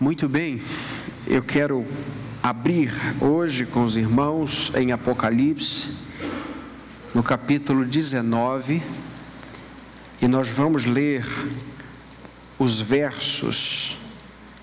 [0.00, 0.62] Muito bem,
[1.26, 1.84] eu quero
[2.42, 2.90] abrir
[3.20, 5.90] hoje com os irmãos em Apocalipse,
[7.14, 8.82] no capítulo 19,
[10.22, 11.26] e nós vamos ler
[12.58, 13.94] os versos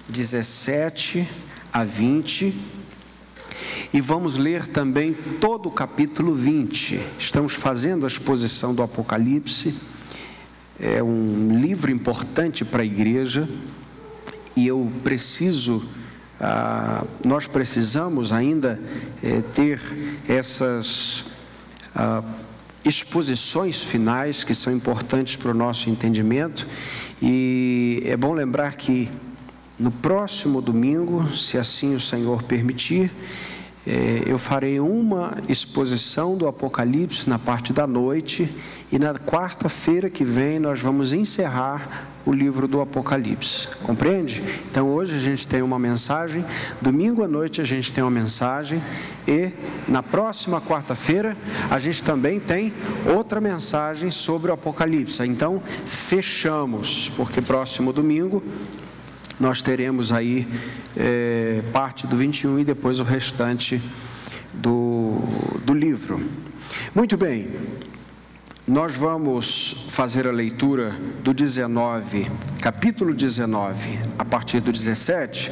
[0.10, 1.30] 17
[1.72, 2.56] a 20,
[3.94, 7.00] e vamos ler também todo o capítulo 20.
[7.20, 9.76] Estamos fazendo a exposição do Apocalipse,
[10.80, 13.48] é um livro importante para a igreja
[14.58, 15.84] e eu preciso,
[16.42, 18.82] ah, nós precisamos ainda
[19.24, 19.80] eh, ter
[20.28, 21.26] essas
[21.96, 22.24] ah,
[22.84, 26.66] exposições finais que são importantes para o nosso entendimento.
[27.22, 29.12] E é bom lembrar que
[29.78, 33.12] no próximo domingo, se assim o Senhor permitir,
[33.86, 38.50] eh, eu farei uma exposição do Apocalipse na parte da noite
[38.92, 43.70] e na quarta-feira que vem nós vamos encerrar o livro do Apocalipse.
[43.84, 44.44] Compreende?
[44.70, 46.44] Então hoje a gente tem uma mensagem,
[46.82, 48.84] domingo à noite a gente tem uma mensagem
[49.26, 49.52] e
[49.88, 51.38] na próxima quarta-feira
[51.72, 52.74] a gente também tem
[53.16, 55.24] outra mensagem sobre o Apocalipse.
[55.24, 58.44] Então fechamos, porque próximo domingo
[59.40, 60.46] nós teremos aí
[60.98, 63.82] é, parte do 21 e depois o restante
[64.54, 65.20] do,
[65.64, 66.22] do livro.
[66.94, 67.48] Muito bem,
[68.68, 70.92] nós vamos fazer a leitura
[71.24, 72.30] do 19,
[72.62, 75.50] capítulo 19, a partir do 17,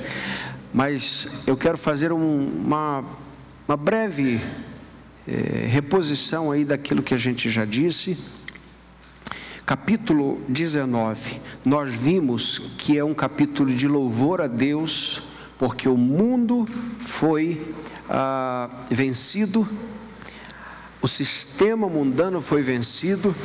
[0.74, 3.06] mas eu quero fazer um, uma,
[3.66, 4.42] uma breve
[5.26, 8.18] eh, reposição aí daquilo que a gente já disse.
[9.66, 15.24] Capítulo 19, nós vimos que é um capítulo de louvor a Deus,
[15.58, 16.66] porque o mundo
[17.00, 17.74] foi
[18.10, 19.66] ah, vencido
[21.06, 23.36] o sistema mundano foi vencido.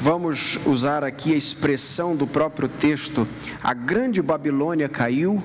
[0.00, 3.24] Vamos usar aqui a expressão do próprio texto:
[3.62, 5.40] a grande Babilônia caiu,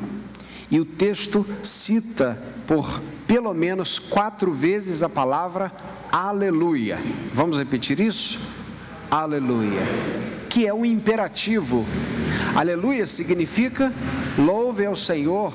[0.71, 5.71] e o texto cita por pelo menos quatro vezes a palavra
[6.11, 6.97] aleluia.
[7.31, 8.39] Vamos repetir isso?
[9.11, 9.83] Aleluia,
[10.49, 11.85] que é um imperativo.
[12.55, 13.93] Aleluia significa
[14.39, 15.53] louve ao Senhor,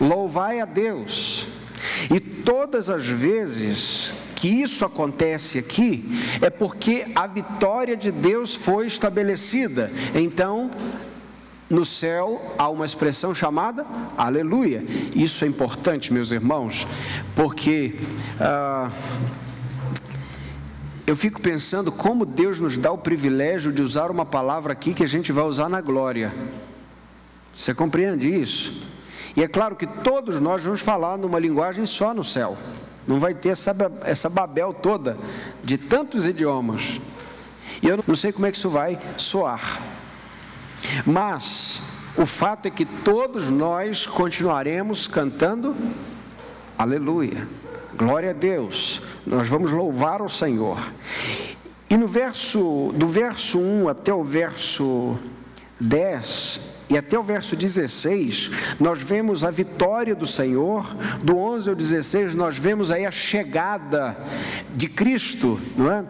[0.00, 1.46] louvai a Deus.
[2.12, 6.04] E todas as vezes que isso acontece aqui
[6.40, 9.90] é porque a vitória de Deus foi estabelecida.
[10.14, 10.70] Então,
[11.68, 13.84] no céu há uma expressão chamada
[14.16, 14.84] aleluia.
[15.14, 16.86] Isso é importante, meus irmãos,
[17.34, 17.96] porque
[18.38, 18.90] ah,
[21.06, 25.02] eu fico pensando como Deus nos dá o privilégio de usar uma palavra aqui que
[25.02, 26.32] a gente vai usar na glória.
[27.54, 28.95] Você compreende isso?
[29.36, 32.56] E é claro que todos nós vamos falar numa linguagem só no céu.
[33.06, 35.18] Não vai ter essa, essa babel toda
[35.62, 36.98] de tantos idiomas.
[37.82, 39.82] E eu não sei como é que isso vai soar.
[41.04, 41.82] Mas
[42.16, 45.76] o fato é que todos nós continuaremos cantando
[46.78, 47.46] aleluia.
[47.94, 49.02] Glória a Deus.
[49.26, 50.78] Nós vamos louvar o Senhor.
[51.88, 55.18] E no verso do verso 1 até o verso
[55.78, 61.74] 10, e até o verso 16, nós vemos a vitória do Senhor, do 11 ao
[61.74, 64.16] 16, nós vemos aí a chegada
[64.74, 66.04] de Cristo, não é?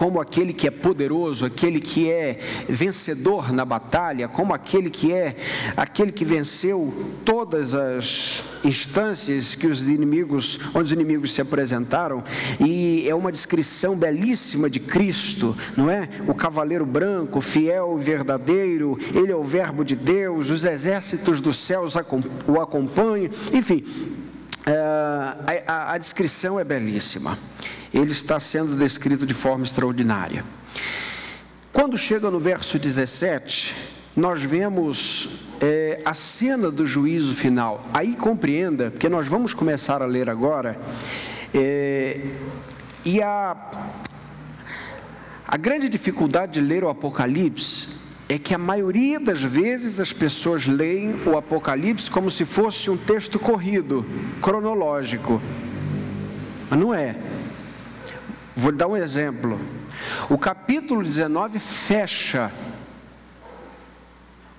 [0.00, 5.36] Como aquele que é poderoso, aquele que é vencedor na batalha, como aquele que é
[5.76, 6.90] aquele que venceu
[7.22, 12.24] todas as instâncias que os inimigos, onde os inimigos se apresentaram,
[12.58, 16.08] e é uma descrição belíssima de Cristo, não é?
[16.26, 21.58] O cavaleiro branco, fiel e verdadeiro, ele é o verbo de Deus, os exércitos dos
[21.58, 21.94] céus
[22.48, 23.84] o acompanham, enfim,
[24.66, 27.38] a, a, a descrição é belíssima
[27.92, 30.44] ele está sendo descrito de forma extraordinária.
[31.72, 33.74] Quando chega no verso 17,
[34.16, 37.82] nós vemos é, a cena do juízo final.
[37.92, 40.78] Aí compreenda, porque nós vamos começar a ler agora,
[41.52, 42.20] é,
[43.04, 43.56] e a,
[45.46, 47.99] a grande dificuldade de ler o Apocalipse
[48.30, 52.96] é que a maioria das vezes as pessoas leem o Apocalipse como se fosse um
[52.96, 54.06] texto corrido,
[54.40, 55.42] cronológico.
[56.70, 57.16] Mas não é.
[58.56, 59.58] Vou dar um exemplo.
[60.28, 62.52] O capítulo 19 fecha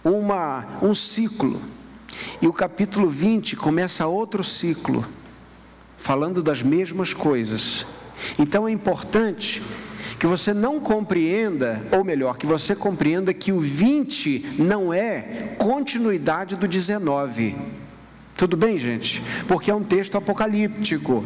[0.04, 1.62] uma, um ciclo.
[2.42, 5.06] E o capítulo 20 começa outro ciclo,
[5.98, 7.86] falando das mesmas coisas.
[8.38, 9.64] Então é importante
[10.22, 16.56] que você não compreenda, ou melhor, que você compreenda que o 20 não é continuidade
[16.56, 17.56] do 19.
[18.38, 19.20] Tudo bem, gente?
[19.48, 21.26] Porque é um texto apocalíptico.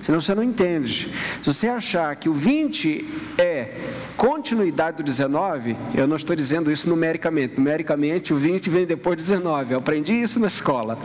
[0.00, 1.12] senão você não entende.
[1.42, 3.04] Se você achar que o 20
[3.36, 3.74] é
[4.16, 7.58] continuidade do 19, eu não estou dizendo isso numericamente.
[7.58, 9.74] Numericamente, o 20 vem depois do 19.
[9.74, 10.96] Eu aprendi isso na escola.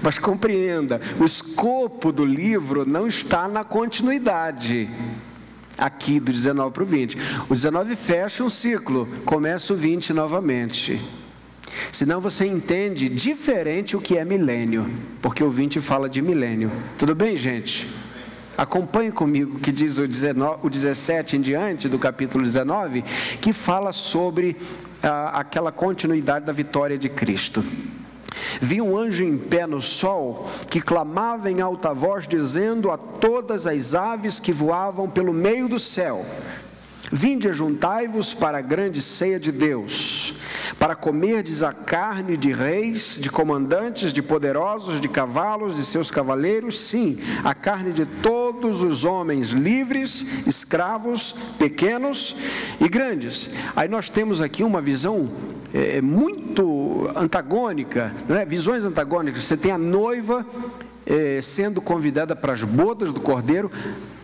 [0.00, 4.88] Mas compreenda, o escopo do livro não está na continuidade
[5.80, 7.16] aqui do 19 para o 20.
[7.48, 11.00] O 19 fecha um ciclo, começa o 20 novamente.
[11.90, 14.90] Senão você entende diferente o que é milênio,
[15.22, 16.70] porque o 20 fala de milênio.
[16.98, 17.88] Tudo bem, gente?
[18.58, 23.02] Acompanhe comigo o que diz o, 19, o 17 em diante do capítulo 19,
[23.40, 24.56] que fala sobre
[25.02, 27.64] ah, aquela continuidade da vitória de Cristo.
[28.60, 33.66] Vi um anjo em pé no sol que clamava em alta voz, dizendo a todas
[33.66, 36.24] as aves que voavam pelo meio do céu:
[37.12, 40.34] Vinde, juntai-vos para a grande ceia de Deus,
[40.78, 46.78] para comerdes a carne de reis, de comandantes, de poderosos, de cavalos, de seus cavaleiros,
[46.78, 52.36] sim, a carne de todos os homens livres, escravos, pequenos
[52.80, 53.50] e grandes.
[53.74, 55.28] Aí nós temos aqui uma visão
[55.72, 58.44] é, muito antagônica, né?
[58.44, 59.44] visões antagônicas.
[59.44, 60.46] Você tem a noiva
[61.06, 63.70] é, sendo convidada para as bodas do cordeiro,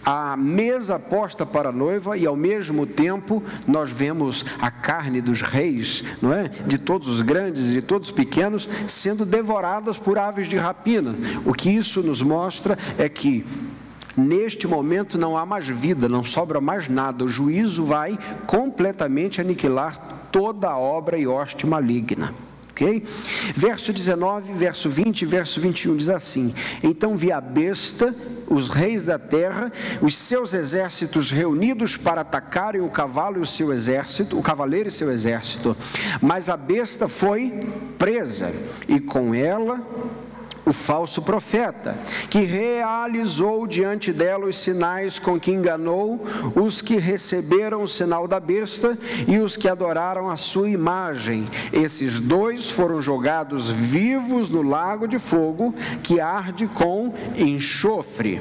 [0.04, 5.42] a mesa posta para a noiva e ao mesmo tempo nós vemos a carne dos
[5.42, 6.44] reis, não é?
[6.64, 11.16] De todos os grandes e todos os pequenos sendo devoradas por aves de rapina.
[11.44, 13.44] O que isso nos mostra é que
[14.16, 17.24] Neste momento não há mais vida, não sobra mais nada.
[17.24, 19.98] O juízo vai completamente aniquilar
[20.32, 22.32] toda a obra e hoste maligna
[22.76, 23.02] ok?
[23.54, 28.14] Verso 19, verso 20 e verso 21 diz assim: Então vi a besta,
[28.46, 29.72] os reis da terra,
[30.02, 34.92] os seus exércitos reunidos para atacarem o cavalo e o seu exército, o cavaleiro e
[34.92, 35.74] seu exército.
[36.20, 37.60] Mas a besta foi
[37.96, 38.52] presa,
[38.86, 39.80] e com ela
[40.66, 41.96] o falso profeta,
[42.28, 46.26] que realizou diante dela os sinais com que enganou
[46.56, 48.98] os que receberam o sinal da besta
[49.28, 51.48] e os que adoraram a sua imagem.
[51.72, 55.72] Esses dois foram jogados vivos no lago de fogo
[56.02, 58.40] que arde com enxofre.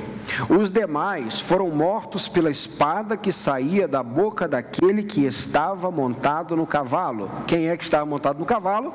[0.50, 6.66] Os demais foram mortos pela espada que saía da boca daquele que estava montado no
[6.66, 7.30] cavalo.
[7.46, 8.92] Quem é que estava montado no cavalo?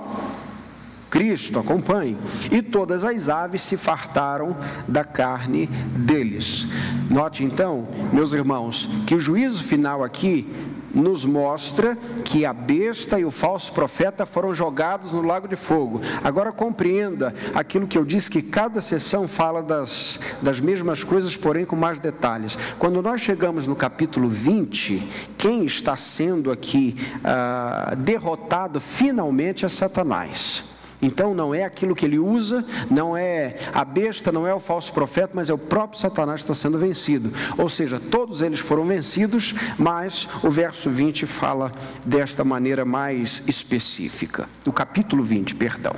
[1.20, 2.16] Cristo, acompanhe.
[2.50, 4.56] E todas as aves se fartaram
[4.88, 6.66] da carne deles.
[7.10, 10.50] Note então, meus irmãos, que o juízo final aqui
[10.94, 11.94] nos mostra
[12.24, 16.00] que a besta e o falso profeta foram jogados no lago de fogo.
[16.24, 21.66] Agora compreenda aquilo que eu disse, que cada sessão fala das, das mesmas coisas, porém
[21.66, 22.58] com mais detalhes.
[22.78, 25.06] Quando nós chegamos no capítulo 20,
[25.36, 30.64] quem está sendo aqui ah, derrotado finalmente é Satanás.
[31.02, 34.92] Então não é aquilo que ele usa, não é a besta, não é o falso
[34.92, 37.32] profeta, mas é o próprio Satanás que está sendo vencido.
[37.56, 41.72] Ou seja, todos eles foram vencidos, mas o verso 20 fala
[42.04, 44.48] desta maneira mais específica.
[44.66, 45.94] O capítulo 20, perdão.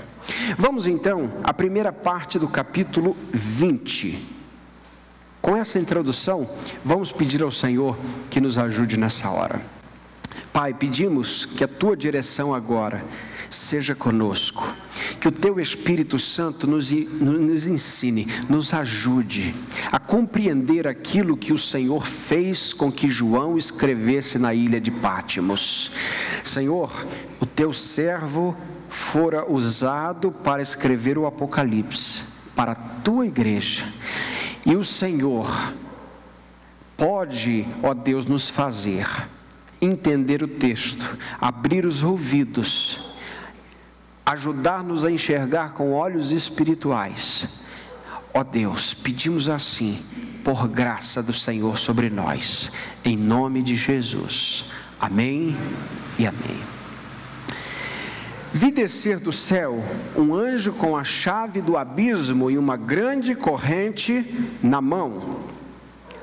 [0.56, 4.30] Vamos então à primeira parte do capítulo 20.
[5.40, 6.48] Com essa introdução,
[6.84, 7.98] vamos pedir ao Senhor
[8.30, 9.60] que nos ajude nessa hora.
[10.52, 13.02] Pai, pedimos que a tua direção agora
[13.52, 14.74] seja conosco.
[15.20, 19.54] Que o teu Espírito Santo nos, nos ensine, nos ajude
[19.90, 25.92] a compreender aquilo que o Senhor fez com que João escrevesse na ilha de Pátimos.
[26.42, 27.06] Senhor,
[27.40, 28.56] o teu servo
[28.88, 32.24] fora usado para escrever o Apocalipse
[32.54, 33.86] para a tua igreja.
[34.64, 35.72] E o Senhor
[36.96, 39.06] pode, ó Deus, nos fazer
[39.80, 43.11] entender o texto, abrir os ouvidos
[44.24, 47.48] ajudar-nos a enxergar com olhos espirituais.
[48.34, 49.98] Ó Deus, pedimos assim,
[50.42, 52.70] por graça do Senhor sobre nós,
[53.04, 54.64] em nome de Jesus.
[54.98, 55.56] Amém
[56.18, 56.60] e amém.
[58.54, 59.82] Vi descer do céu
[60.16, 64.24] um anjo com a chave do abismo e uma grande corrente
[64.62, 65.40] na mão.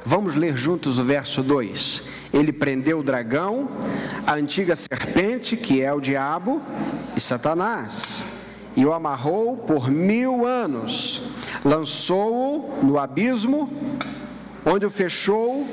[0.05, 2.03] Vamos ler juntos o verso 2.
[2.33, 3.69] Ele prendeu o dragão,
[4.25, 6.61] a antiga serpente, que é o diabo,
[7.15, 8.23] e Satanás,
[8.75, 11.23] e o amarrou por mil anos,
[11.65, 13.69] lançou-o no abismo,
[14.65, 15.65] onde o fechou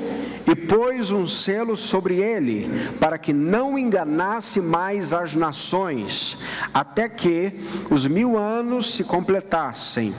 [0.47, 6.37] e pôs um selo sobre ele, para que não enganasse mais as nações,
[6.73, 7.53] até que
[7.89, 10.13] os mil anos se completassem.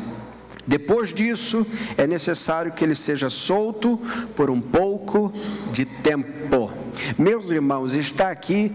[0.68, 3.98] Depois disso, é necessário que ele seja solto
[4.36, 5.32] por um pouco
[5.72, 6.70] de tempo.
[7.18, 8.74] Meus irmãos, está aqui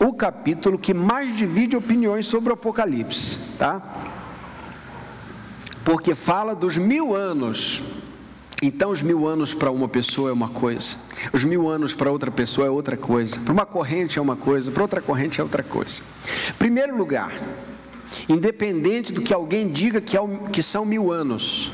[0.00, 3.80] o capítulo que mais divide opiniões sobre o Apocalipse, tá?
[5.84, 7.80] Porque fala dos mil anos
[8.64, 10.96] Então, os mil anos para uma pessoa é uma coisa,
[11.32, 14.70] os mil anos para outra pessoa é outra coisa, para uma corrente é uma coisa,
[14.70, 16.00] para outra corrente é outra coisa.
[16.60, 17.32] Primeiro lugar,
[18.28, 20.20] independente do que alguém diga que, é,
[20.52, 21.72] que são mil anos,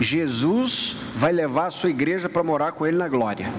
[0.00, 3.52] Jesus vai levar a sua igreja para morar com Ele na glória.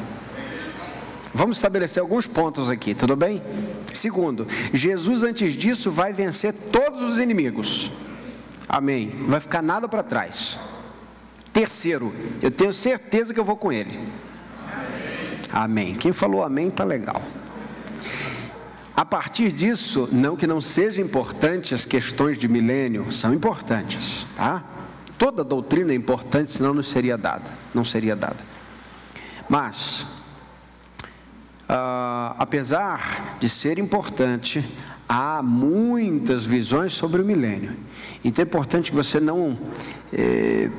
[1.33, 3.41] Vamos estabelecer alguns pontos aqui, tudo bem?
[3.93, 7.91] Segundo, Jesus antes disso vai vencer todos os inimigos.
[8.67, 9.13] Amém.
[9.19, 10.59] Não vai ficar nada para trás.
[11.53, 13.99] Terceiro, eu tenho certeza que eu vou com ele.
[15.51, 15.95] Amém.
[15.95, 17.21] Quem falou amém está legal.
[18.99, 24.61] A partir disso, não que não seja importante as questões de milênio, são importantes, tá?
[25.17, 28.35] Toda doutrina é importante, senão não seria dada, não seria dada.
[29.47, 30.01] Mas,
[31.61, 34.69] uh, apesar de ser importante,
[35.07, 37.71] há muitas visões sobre o milênio.
[38.21, 39.57] Então é importante que você não
[40.11, 40.69] eh,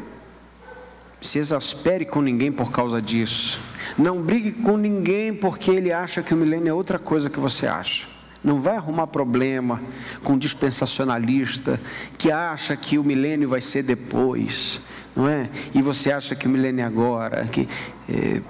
[1.23, 3.63] se exaspere com ninguém por causa disso.
[3.97, 7.67] Não brigue com ninguém porque ele acha que o milênio é outra coisa que você
[7.67, 8.10] acha.
[8.43, 9.81] Não vai arrumar problema
[10.25, 11.81] com um dispensacionalista
[12.17, 14.81] que acha que o milênio vai ser depois,
[15.15, 15.49] não é?
[15.75, 17.45] E você acha que o milênio é agora.
[17.47, 17.69] Que,
[18.09, 18.41] é,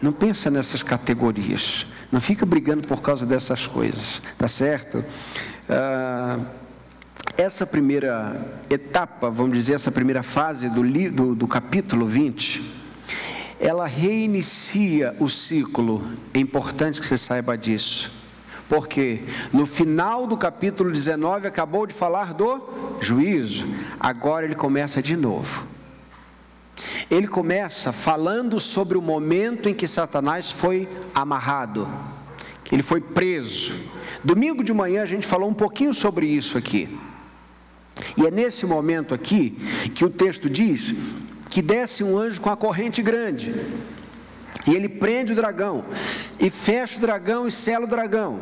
[0.00, 1.86] não pensa nessas categorias.
[2.10, 5.04] Não fica brigando por causa dessas coisas, tá certo?
[5.68, 6.40] Ah,
[7.36, 8.36] essa primeira
[8.68, 12.62] etapa, vamos dizer, essa primeira fase do, do, do capítulo 20,
[13.58, 16.04] ela reinicia o ciclo.
[16.34, 18.12] É importante que você saiba disso.
[18.72, 19.20] Porque
[19.52, 23.66] no final do capítulo 19 acabou de falar do juízo,
[24.00, 25.66] agora ele começa de novo.
[27.10, 31.86] Ele começa falando sobre o momento em que Satanás foi amarrado,
[32.72, 33.74] ele foi preso.
[34.24, 36.98] Domingo de manhã a gente falou um pouquinho sobre isso aqui.
[38.16, 39.50] E é nesse momento aqui
[39.94, 40.94] que o texto diz
[41.50, 43.54] que desce um anjo com a corrente grande.
[44.66, 45.84] E ele prende o dragão,
[46.42, 48.40] e fecha o dragão e sela o dragão.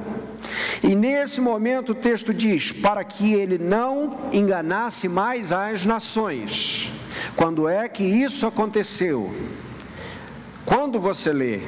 [0.82, 6.90] E nesse momento o texto diz: para que ele não enganasse mais as nações.
[7.36, 9.32] Quando é que isso aconteceu?
[10.64, 11.60] Quando você lê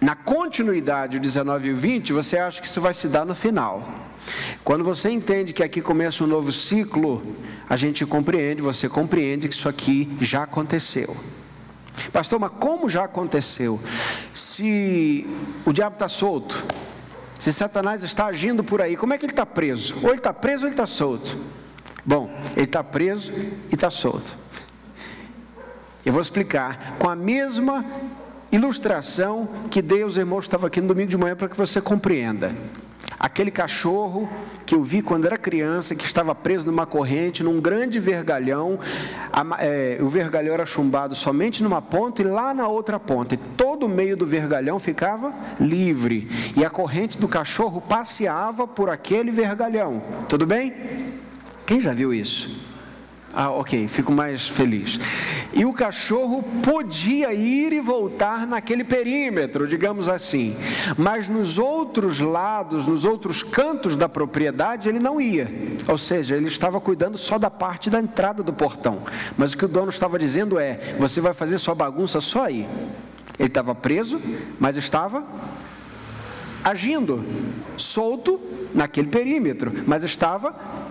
[0.00, 3.34] na continuidade o 19 e o 20, você acha que isso vai se dar no
[3.34, 3.82] final.
[4.62, 7.34] Quando você entende que aqui começa um novo ciclo,
[7.68, 11.16] a gente compreende, você compreende que isso aqui já aconteceu.
[12.12, 13.80] Pastor, mas como já aconteceu?
[14.34, 15.26] Se
[15.64, 16.64] o diabo está solto,
[17.38, 19.96] se Satanás está agindo por aí, como é que ele está preso?
[20.02, 21.38] Ou ele está preso ou ele está solto?
[22.04, 24.36] Bom, ele está preso e está solto.
[26.04, 27.84] Eu vou explicar com a mesma
[28.50, 32.54] ilustração que Deus, irmão, estava aqui no domingo de manhã para que você compreenda.
[33.18, 34.28] Aquele cachorro
[34.64, 38.78] que eu vi quando era criança, que estava preso numa corrente, num grande vergalhão,
[39.32, 43.38] a, é, o vergalhão era chumbado somente numa ponta e lá na outra ponta, e
[43.38, 49.30] todo o meio do vergalhão ficava livre, e a corrente do cachorro passeava por aquele
[49.30, 50.02] vergalhão.
[50.28, 50.74] Tudo bem?
[51.66, 52.67] Quem já viu isso?
[53.40, 54.98] Ah, ok, fico mais feliz.
[55.52, 60.56] E o cachorro podia ir e voltar naquele perímetro, digamos assim,
[60.96, 65.48] mas nos outros lados, nos outros cantos da propriedade, ele não ia.
[65.86, 69.02] Ou seja, ele estava cuidando só da parte da entrada do portão.
[69.36, 72.66] Mas o que o dono estava dizendo é: você vai fazer sua bagunça só aí.
[73.38, 74.20] Ele estava preso,
[74.58, 75.22] mas estava
[76.64, 77.24] agindo,
[77.76, 78.40] solto
[78.74, 80.50] naquele perímetro, mas estava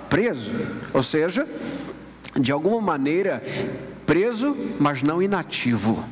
[0.10, 0.54] preso.
[0.94, 1.46] Ou seja,
[2.36, 3.44] de alguma maneira
[4.06, 6.04] preso, mas não inativo.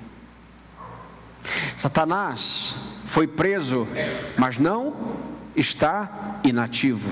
[1.78, 3.88] Satanás foi preso,
[4.38, 4.94] mas não
[5.56, 7.12] está inativo.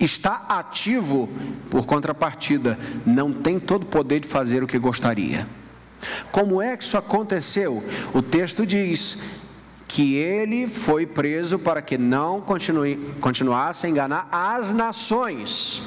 [0.00, 1.28] Está ativo,
[1.70, 5.46] por contrapartida, não tem todo o poder de fazer o que gostaria.
[6.30, 7.82] Como é que isso aconteceu?
[8.12, 9.18] O texto diz
[9.86, 15.82] que ele foi preso para que não continue, continuasse a enganar as nações.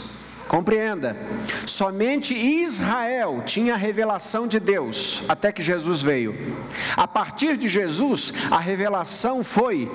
[0.47, 1.17] Compreenda,
[1.65, 6.35] somente Israel tinha a revelação de Deus até que Jesus veio.
[6.95, 9.89] A partir de Jesus, a revelação foi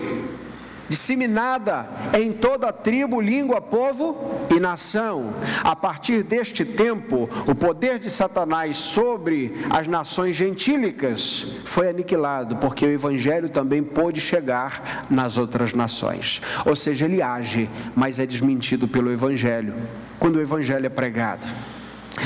[0.90, 5.32] disseminada em toda a tribo, língua, povo e nação.
[5.64, 12.84] A partir deste tempo, o poder de Satanás sobre as nações gentílicas foi aniquilado, porque
[12.84, 16.42] o evangelho também pôde chegar nas outras nações.
[16.66, 19.74] Ou seja, ele age, mas é desmentido pelo evangelho
[20.20, 21.46] quando o Evangelho é pregado.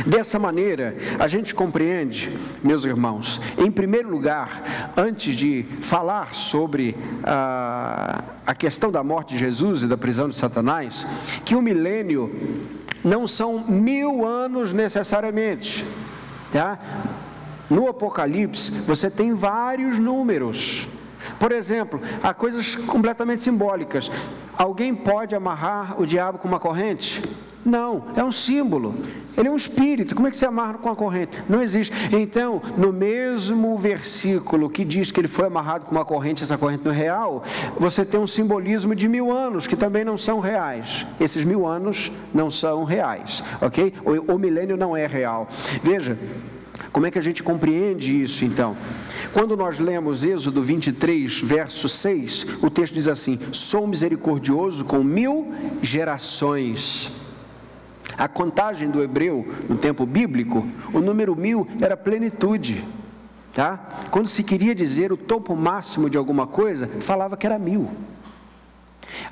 [0.07, 2.31] Dessa maneira, a gente compreende,
[2.63, 9.39] meus irmãos, em primeiro lugar, antes de falar sobre a, a questão da morte de
[9.39, 11.07] Jesus e da prisão de Satanás,
[11.45, 12.35] que o milênio
[13.05, 15.85] não são mil anos necessariamente.
[16.53, 16.79] Tá?
[17.71, 20.89] No Apocalipse, você tem vários números.
[21.39, 24.11] Por exemplo, há coisas completamente simbólicas.
[24.57, 27.23] Alguém pode amarrar o diabo com uma corrente?
[27.65, 28.95] Não, é um símbolo.
[29.37, 30.15] Ele é um espírito.
[30.15, 31.43] Como é que se amarra com a corrente?
[31.49, 31.93] Não existe.
[32.13, 36.85] Então, no mesmo versículo que diz que ele foi amarrado com uma corrente, essa corrente
[36.85, 37.43] não é real,
[37.79, 41.07] você tem um simbolismo de mil anos que também não são reais.
[41.19, 43.93] Esses mil anos não são reais, ok?
[44.05, 45.49] O, o milênio não é real.
[45.83, 46.17] Veja,
[46.93, 48.77] como é que a gente compreende isso então?
[49.33, 55.53] Quando nós lemos Êxodo 23, verso 6, o texto diz assim: Sou misericordioso com mil
[55.83, 57.24] gerações.
[58.17, 62.85] A contagem do hebreu no tempo bíblico, o número mil era plenitude.
[63.53, 63.89] Tá?
[64.11, 67.91] Quando se queria dizer o topo máximo de alguma coisa, falava que era mil.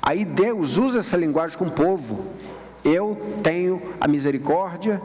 [0.01, 2.25] Aí Deus usa essa linguagem com o povo.
[2.83, 5.01] Eu tenho a misericórdia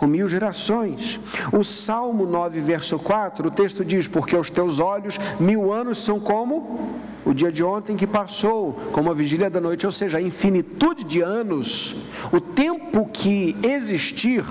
[0.00, 1.20] com mil gerações.
[1.52, 6.18] O Salmo 9, verso 4, o texto diz: Porque aos teus olhos mil anos são
[6.18, 10.22] como o dia de ontem que passou, como a vigília da noite, ou seja, a
[10.22, 11.94] infinitude de anos,
[12.32, 14.42] o tempo que existir,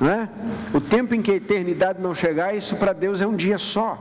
[0.00, 0.28] né?
[0.74, 3.96] o tempo em que a eternidade não chegar, isso para Deus é um dia só.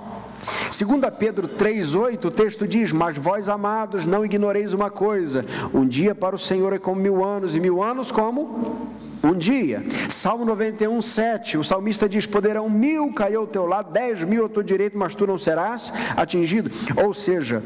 [0.72, 6.16] Segundo Pedro 3,8, o texto diz, mas vós amados, não ignoreis uma coisa, um dia
[6.16, 8.92] para o Senhor é como mil anos, e mil anos como
[9.24, 9.82] um dia.
[10.10, 14.50] Salmo 91, 7, o salmista diz: Poderão mil cair ao teu lado, dez mil ao
[14.50, 16.70] teu direito, mas tu não serás atingido.
[17.02, 17.64] Ou seja,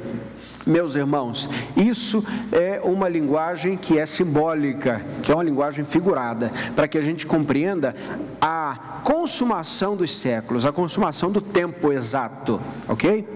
[0.66, 6.88] meus irmãos, isso é uma linguagem que é simbólica, que é uma linguagem figurada, para
[6.88, 7.96] que a gente compreenda
[8.40, 13.28] a consumação dos séculos, a consumação do tempo exato, ok?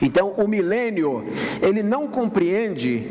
[0.00, 1.24] Então, o milênio,
[1.60, 3.08] ele não compreende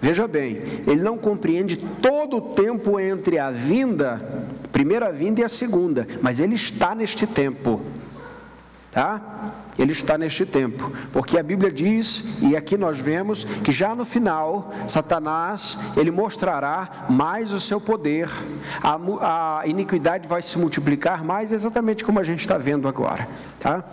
[0.00, 4.22] Veja bem, ele não compreende todo o tempo entre a vinda,
[4.70, 7.80] primeira vinda e a segunda, mas ele está neste tempo.
[8.92, 9.52] Tá?
[9.78, 14.04] Ele está neste tempo, porque a Bíblia diz, e aqui nós vemos que já no
[14.04, 18.28] final, Satanás, ele mostrará mais o seu poder,
[18.82, 23.28] a, a iniquidade vai se multiplicar mais, exatamente como a gente está vendo agora,
[23.60, 23.84] tá?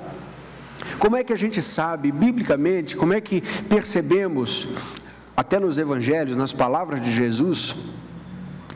[0.97, 4.67] Como é que a gente sabe, biblicamente, como é que percebemos
[5.35, 7.75] até nos evangelhos, nas palavras de Jesus,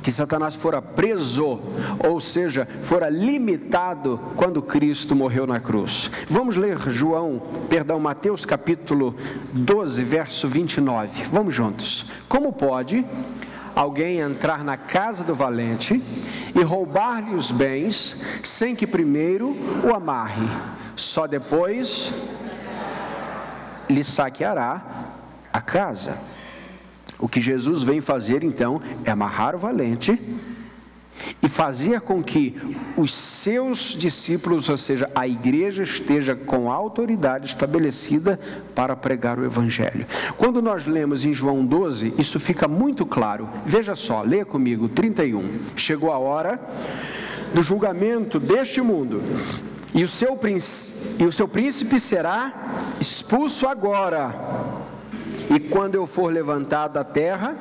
[0.02, 1.60] que Satanás fora preso,
[2.08, 6.10] ou seja, fora limitado quando Cristo morreu na cruz.
[6.30, 9.16] Vamos ler João, perdão, Mateus capítulo
[9.54, 11.26] 12, verso 29.
[11.32, 12.06] Vamos juntos.
[12.28, 13.06] Como pode
[13.76, 16.02] alguém entrar na casa do valente
[16.56, 20.48] e roubar-lhe os bens sem que primeiro o amarre?
[20.96, 22.12] Só depois
[23.90, 24.82] lhe saqueará
[25.52, 26.39] a casa.
[27.20, 30.20] O que Jesus vem fazer então é amarrar o valente
[31.42, 32.56] e fazer com que
[32.96, 38.40] os seus discípulos, ou seja, a igreja esteja com autoridade estabelecida
[38.74, 40.06] para pregar o evangelho.
[40.38, 43.50] Quando nós lemos em João 12, isso fica muito claro.
[43.66, 45.44] Veja só, leia comigo 31.
[45.76, 46.60] Chegou a hora
[47.54, 49.22] do julgamento deste mundo.
[49.94, 50.40] E o seu,
[51.18, 52.54] e o seu príncipe será
[53.02, 54.88] expulso agora
[55.50, 57.58] e quando eu for levantado da terra,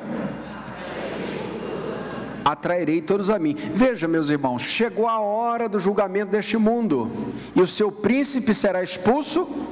[2.45, 3.55] atrairei todos a mim.
[3.73, 7.11] Veja, meus irmãos, chegou a hora do julgamento deste mundo,
[7.55, 9.67] e o seu príncipe será expulso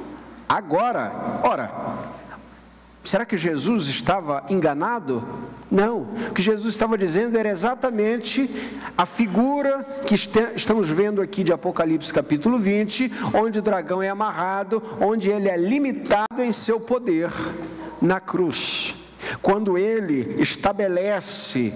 [0.48, 1.40] agora.
[1.42, 1.70] Ora,
[3.04, 5.26] será que Jesus estava enganado?
[5.70, 8.48] Não, o que Jesus estava dizendo era exatamente
[8.96, 14.82] a figura que estamos vendo aqui de Apocalipse capítulo 20, onde o dragão é amarrado,
[14.98, 17.30] onde ele é limitado em seu poder
[18.00, 18.94] na cruz,
[19.42, 21.72] quando ele estabelece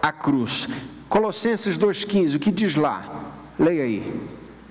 [0.00, 0.68] a cruz.
[1.08, 3.22] Colossenses 2,15, o que diz lá?
[3.58, 4.20] Leia aí.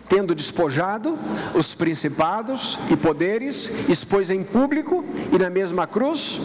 [0.09, 1.17] Tendo despojado
[1.53, 6.39] os principados e poderes, expôs em público e na mesma cruz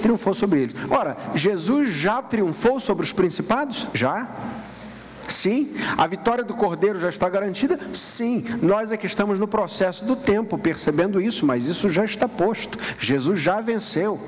[0.00, 0.74] triunfou sobre eles.
[0.90, 3.86] Ora, Jesus já triunfou sobre os principados?
[3.94, 4.28] Já.
[5.28, 5.74] Sim.
[5.96, 7.78] A vitória do Cordeiro já está garantida?
[7.92, 8.44] Sim.
[8.62, 12.78] Nós é que estamos no processo do tempo, percebendo isso, mas isso já está posto.
[12.98, 14.20] Jesus já venceu.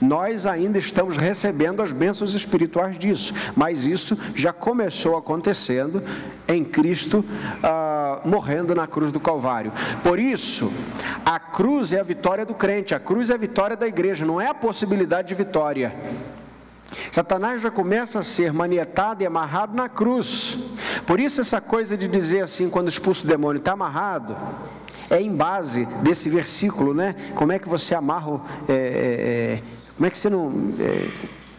[0.00, 6.02] Nós ainda estamos recebendo as bênçãos espirituais disso, mas isso já começou acontecendo
[6.46, 7.24] em Cristo,
[7.62, 9.72] ah, morrendo na cruz do Calvário.
[10.02, 10.72] Por isso,
[11.24, 14.40] a cruz é a vitória do crente, a cruz é a vitória da igreja, não
[14.40, 15.92] é a possibilidade de vitória.
[17.10, 20.58] Satanás já começa a ser manietado e amarrado na cruz.
[21.06, 24.36] Por isso, essa coisa de dizer assim, quando expulso o demônio, está amarrado,
[25.10, 27.14] é em base desse versículo, né?
[27.34, 29.62] Como é que você amarra, é, é, é,
[29.96, 30.74] como é que você não.
[30.80, 31.08] É,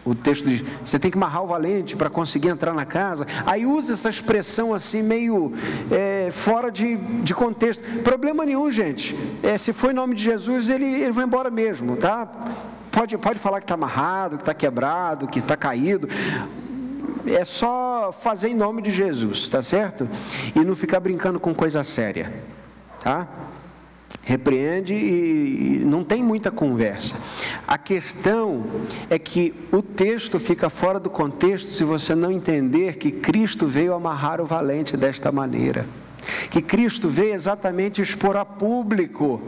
[0.04, 3.26] O texto diz: você tem que amarrar o valente para conseguir entrar na casa.
[3.44, 5.52] Aí usa essa expressão assim, meio
[5.90, 7.82] é, fora de, de contexto.
[8.02, 9.14] Problema nenhum, gente.
[9.42, 12.26] É, se foi em nome de Jesus, ele, ele vai embora mesmo, tá?
[12.90, 16.08] Pode, pode falar que está amarrado, que está quebrado, que está caído.
[17.26, 20.08] É só fazer em nome de Jesus, tá certo?
[20.56, 22.32] E não ficar brincando com coisa séria,
[23.00, 23.28] tá?
[24.30, 27.16] Repreende e não tem muita conversa.
[27.66, 28.64] A questão
[29.08, 33.92] é que o texto fica fora do contexto se você não entender que Cristo veio
[33.92, 35.84] amarrar o valente desta maneira.
[36.50, 39.42] Que Cristo veio exatamente expor a público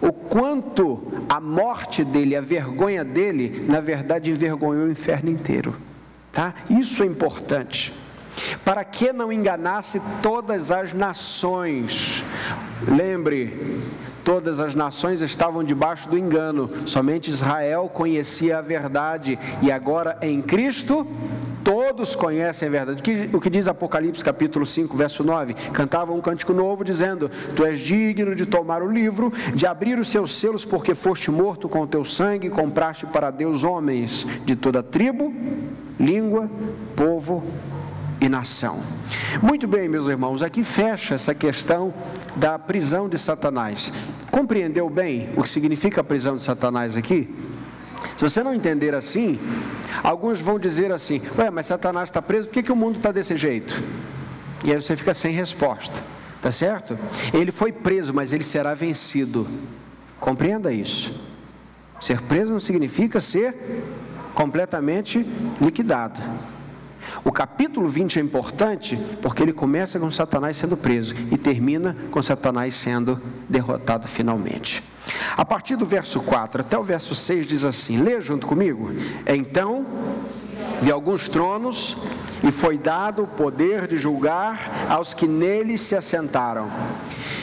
[0.00, 5.76] o quanto a morte dele, a vergonha dele, na verdade envergonhou o inferno inteiro.
[6.32, 6.52] Tá?
[6.68, 7.92] Isso é importante
[8.64, 12.24] para que não enganasse todas as nações.
[12.86, 13.82] Lembre,
[14.24, 20.40] todas as nações estavam debaixo do engano, somente Israel conhecia a verdade, e agora em
[20.40, 21.06] Cristo
[21.62, 23.00] todos conhecem a verdade.
[23.00, 25.54] O que, o que, diz Apocalipse capítulo 5, verso 9?
[25.72, 30.08] Cantavam um cântico novo dizendo: Tu és digno de tomar o livro, de abrir os
[30.08, 34.54] seus selos, porque foste morto com o teu sangue, e compraste para Deus homens de
[34.54, 35.32] toda tribo,
[35.98, 36.50] língua,
[36.94, 37.42] povo
[38.24, 38.80] e nação.
[39.42, 41.92] Muito bem, meus irmãos, aqui fecha essa questão
[42.34, 43.92] da prisão de Satanás.
[44.30, 47.32] Compreendeu bem o que significa a prisão de Satanás aqui?
[48.16, 49.38] Se você não entender assim,
[50.02, 53.12] alguns vão dizer assim: Ué, mas Satanás está preso, por que, que o mundo está
[53.12, 53.82] desse jeito?
[54.64, 56.02] E aí você fica sem resposta,
[56.40, 56.98] tá certo?
[57.32, 59.46] Ele foi preso, mas ele será vencido.
[60.18, 61.14] Compreenda isso.
[62.00, 63.54] Ser preso não significa ser
[64.34, 65.26] completamente
[65.60, 66.22] liquidado.
[67.24, 72.22] O capítulo 20 é importante porque ele começa com Satanás sendo preso e termina com
[72.22, 74.82] Satanás sendo derrotado finalmente.
[75.36, 78.90] A partir do verso 4 até o verso 6 diz assim: Lê junto comigo.
[79.26, 79.86] Então
[80.80, 81.96] vi alguns tronos
[82.42, 86.70] e foi dado o poder de julgar aos que neles se assentaram.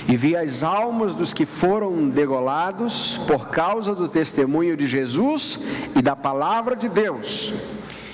[0.08, 5.60] E vi as almas dos que foram degolados por causa do testemunho de Jesus
[5.96, 7.54] e da palavra de Deus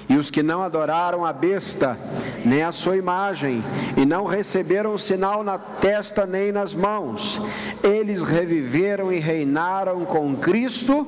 [0.09, 1.97] e os que não adoraram a besta,
[2.45, 3.63] nem a sua imagem,
[3.95, 7.41] e não receberam sinal na testa nem nas mãos,
[7.83, 11.07] eles reviveram e reinaram com Cristo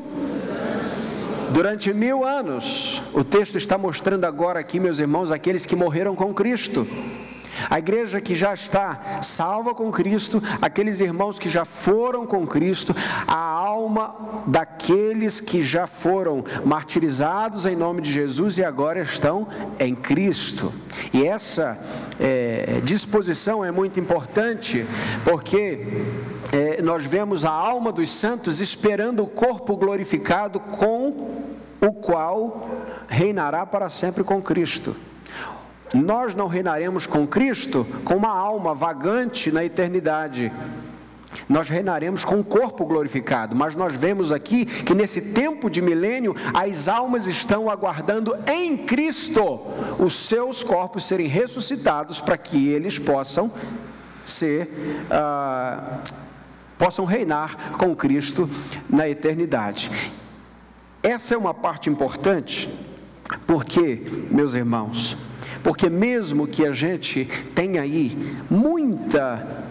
[1.52, 3.02] durante mil anos.
[3.14, 6.88] O texto está mostrando agora aqui, meus irmãos, aqueles que morreram com Cristo.
[7.70, 12.96] A igreja que já está salva com Cristo, aqueles irmãos que já foram com Cristo,
[13.28, 19.48] a alma daqueles que já foram martirizados em nome de Jesus e agora estão
[19.80, 20.72] em Cristo.
[21.14, 21.80] E essa
[22.20, 24.86] é, disposição é muito importante,
[25.24, 25.88] porque
[26.52, 31.40] é, nós vemos a alma dos santos esperando o corpo glorificado com
[31.82, 32.68] o qual
[33.08, 34.96] reinará para sempre com Cristo.
[35.94, 40.52] Nós não reinaremos com Cristo com uma alma vagante na eternidade.
[41.48, 46.36] Nós reinaremos com um corpo glorificado, mas nós vemos aqui que nesse tempo de milênio
[46.54, 49.62] as almas estão aguardando em Cristo
[49.98, 53.52] os seus corpos serem ressuscitados para que eles possam
[54.26, 54.70] ser,
[55.10, 56.00] ah,
[56.78, 58.50] possam reinar com Cristo
[58.90, 59.90] na eternidade.
[61.02, 62.70] Essa é uma parte importante,
[63.46, 65.18] porque, meus irmãos,
[65.64, 68.18] porque mesmo que a gente tenha aí
[68.50, 69.68] muita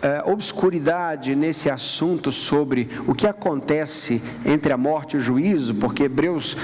[0.00, 6.04] é, obscuridade nesse assunto sobre o que acontece entre a morte e o juízo, porque
[6.04, 6.56] Hebreus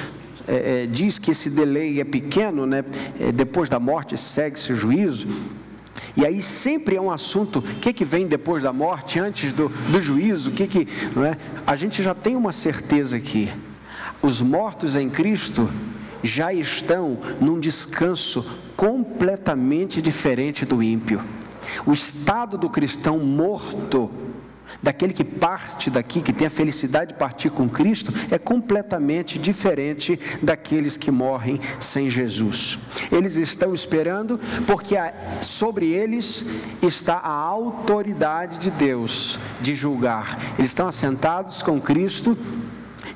[0.47, 2.85] é, é, diz que esse delay é pequeno, né?
[3.19, 5.27] É, depois da morte segue-se o juízo.
[6.17, 9.69] E aí sempre é um assunto, o que, que vem depois da morte, antes do,
[9.69, 11.37] do juízo, o que que, não é?
[11.67, 13.51] A gente já tem uma certeza aqui.
[14.23, 15.69] Os mortos em Cristo
[16.25, 21.21] já estão num descanso completamente diferente do ímpio.
[21.85, 24.11] O estado do cristão morto,
[24.83, 30.19] daquele que parte daqui, que tem a felicidade de partir com Cristo, é completamente diferente
[30.43, 32.79] daqueles que morrem sem Jesus.
[33.13, 34.95] Eles estão esperando porque
[35.43, 36.45] sobre eles
[36.83, 40.39] está a autoridade de Deus de julgar.
[40.59, 42.37] Eles estão assentados com Cristo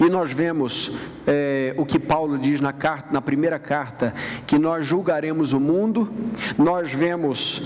[0.01, 0.93] e nós vemos
[1.27, 4.15] é, o que Paulo diz na, carta, na primeira carta,
[4.47, 6.11] que nós julgaremos o mundo,
[6.57, 7.63] nós vemos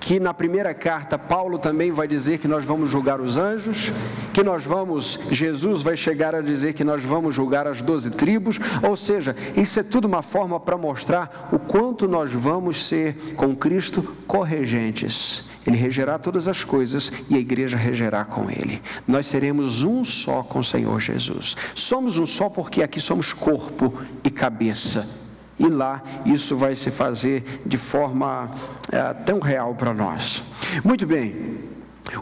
[0.00, 3.92] que na primeira carta Paulo também vai dizer que nós vamos julgar os anjos,
[4.32, 8.58] que nós vamos, Jesus vai chegar a dizer que nós vamos julgar as doze tribos,
[8.82, 13.54] ou seja, isso é tudo uma forma para mostrar o quanto nós vamos ser com
[13.54, 18.82] Cristo corregentes Ele regerá todas as coisas e a igreja regerá com ele.
[19.06, 21.56] Nós seremos um só com o Senhor Jesus.
[21.74, 23.94] Somos um só porque aqui somos corpo
[24.24, 25.06] e cabeça.
[25.58, 28.50] E lá isso vai se fazer de forma
[28.90, 30.42] é, tão real para nós.
[30.82, 31.58] Muito bem,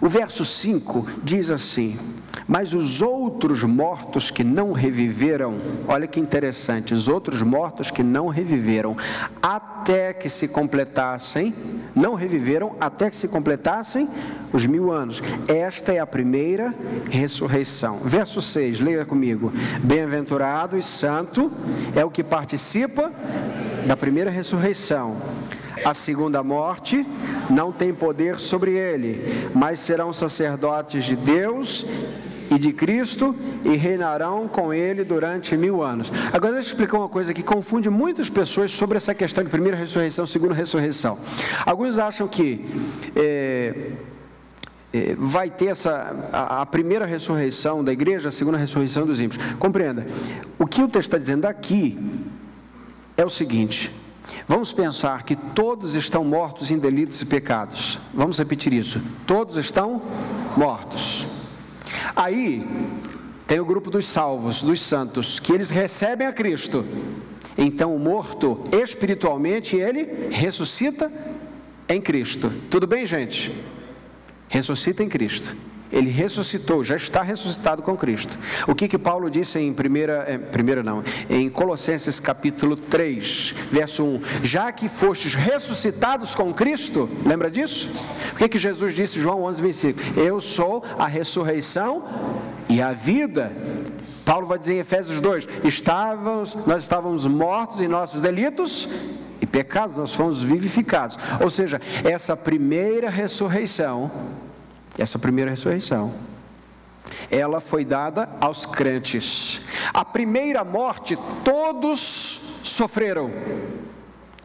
[0.00, 1.98] o verso 5 diz assim:
[2.46, 5.54] Mas os outros mortos que não reviveram,
[5.86, 8.96] olha que interessante, os outros mortos que não reviveram,
[9.42, 11.54] até que se completassem,
[11.94, 14.08] não reviveram até que se completassem
[14.52, 15.22] os mil anos.
[15.48, 16.74] Esta é a primeira
[17.08, 17.98] ressurreição.
[17.98, 21.50] Verso 6, leia comigo: Bem-aventurado e santo
[21.94, 23.12] é o que participa
[23.86, 25.16] da primeira ressurreição.
[25.84, 27.06] A segunda morte
[27.48, 31.86] não tem poder sobre ele, mas serão sacerdotes de Deus
[32.50, 33.34] e de Cristo
[33.64, 36.12] e reinarão com ele durante mil anos.
[36.32, 39.76] Agora deixa eu explicar uma coisa que confunde muitas pessoas sobre essa questão de primeira
[39.76, 41.16] ressurreição, segunda ressurreição.
[41.64, 42.64] Alguns acham que
[43.14, 43.92] é,
[44.92, 49.42] é, vai ter essa a, a, primeira ressurreição da igreja, a segunda ressurreição dos ímpios.
[49.58, 50.06] Compreenda,
[50.58, 51.96] o que o texto está dizendo aqui
[53.16, 53.92] é o seguinte:
[54.48, 57.98] Vamos pensar que todos estão mortos em delitos e pecados.
[58.12, 59.00] Vamos repetir isso.
[59.26, 60.02] Todos estão
[60.56, 61.26] mortos.
[62.14, 62.66] Aí
[63.46, 66.84] tem o grupo dos salvos, dos santos, que eles recebem a Cristo.
[67.56, 71.10] Então o morto, espiritualmente, ele ressuscita
[71.88, 72.52] em Cristo.
[72.70, 73.52] Tudo bem, gente?
[74.48, 75.54] Ressuscita em Cristo.
[75.92, 78.38] Ele ressuscitou, já está ressuscitado com Cristo.
[78.66, 84.04] O que que Paulo disse em primeira, é, primeira não, em Colossenses capítulo 3, verso
[84.04, 87.90] 1, já que fostes ressuscitados com Cristo, lembra disso?
[88.32, 90.20] O que que Jesus disse João 11, 25?
[90.20, 92.04] Eu sou a ressurreição
[92.68, 93.52] e a vida.
[94.24, 98.88] Paulo vai dizer em Efésios 2, estávamos, nós estávamos mortos em nossos delitos
[99.40, 101.18] e pecados, nós fomos vivificados.
[101.40, 104.10] Ou seja, essa primeira ressurreição
[104.98, 106.12] essa primeira ressurreição,
[107.30, 109.60] ela foi dada aos crentes.
[109.92, 113.30] A primeira morte, todos sofreram.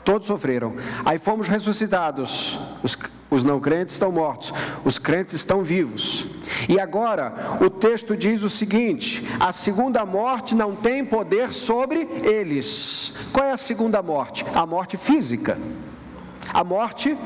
[0.04, 0.76] Todos sofreram.
[1.04, 2.60] Aí fomos ressuscitados.
[2.84, 2.96] Os,
[3.30, 4.54] os não crentes estão mortos,
[4.84, 6.28] os crentes estão vivos.
[6.70, 13.14] E agora, o texto diz o seguinte: a segunda morte não tem poder sobre eles.
[13.34, 14.46] Qual é a segunda morte?
[14.54, 15.58] A morte física.
[16.54, 17.18] A morte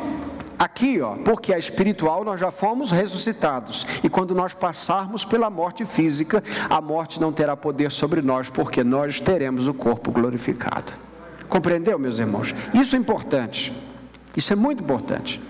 [0.60, 3.88] Aqui, ó, porque a espiritual nós já fomos ressuscitados.
[4.04, 8.84] E quando nós passarmos pela morte física, a morte não terá poder sobre nós, porque
[8.84, 10.92] nós teremos o corpo glorificado.
[11.48, 12.54] Compreendeu, meus irmãos?
[12.74, 13.72] Isso é importante.
[14.36, 15.42] Isso é muito importante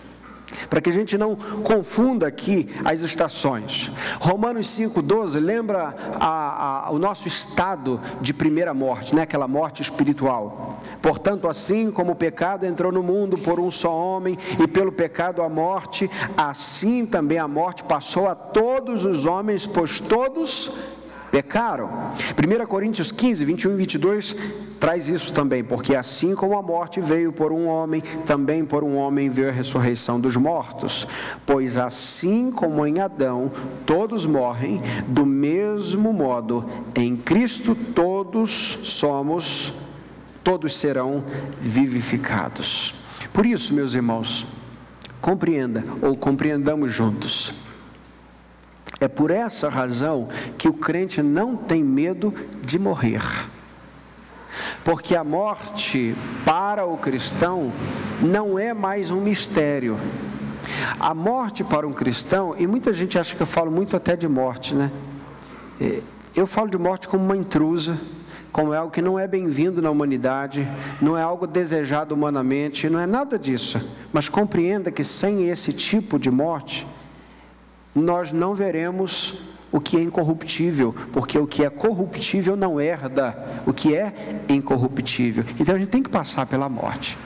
[0.69, 3.91] para que a gente não confunda aqui as estações.
[4.19, 9.23] Romanos 5,12 lembra a, a, o nosso estado de primeira morte, né?
[9.23, 10.81] aquela morte espiritual.
[11.01, 15.41] Portanto, assim como o pecado entrou no mundo por um só homem, e pelo pecado
[15.41, 20.71] a morte, assim também a morte passou a todos os homens, pois todos
[21.31, 22.11] pecaram.
[22.37, 24.35] 1 Coríntios 15, 21 e 22
[24.79, 28.95] traz isso também, porque assim como a morte veio por um homem, também por um
[28.95, 31.07] homem veio a ressurreição dos mortos.
[31.45, 33.51] Pois assim como em Adão
[33.85, 36.65] todos morrem, do mesmo modo
[36.95, 39.73] em Cristo todos somos,
[40.43, 41.23] todos serão
[41.61, 42.93] vivificados.
[43.33, 44.45] Por isso, meus irmãos,
[45.21, 47.53] compreenda ou compreendamos juntos
[48.99, 53.21] é por essa razão que o crente não tem medo de morrer.
[54.83, 57.71] Porque a morte para o cristão
[58.21, 59.97] não é mais um mistério.
[60.99, 64.27] A morte para um cristão, e muita gente acha que eu falo muito até de
[64.27, 64.91] morte, né?
[65.79, 66.01] É,
[66.35, 67.97] eu falo de morte como uma intrusa,
[68.51, 70.67] como algo que não é bem-vindo na humanidade,
[71.01, 73.79] não é algo desejado humanamente, não é nada disso.
[74.11, 76.85] Mas compreenda que sem esse tipo de morte,
[77.95, 83.73] nós não veremos o que é incorruptível, porque o que é corruptível não herda o
[83.73, 85.43] que é incorruptível.
[85.59, 87.17] Então a gente tem que passar pela morte.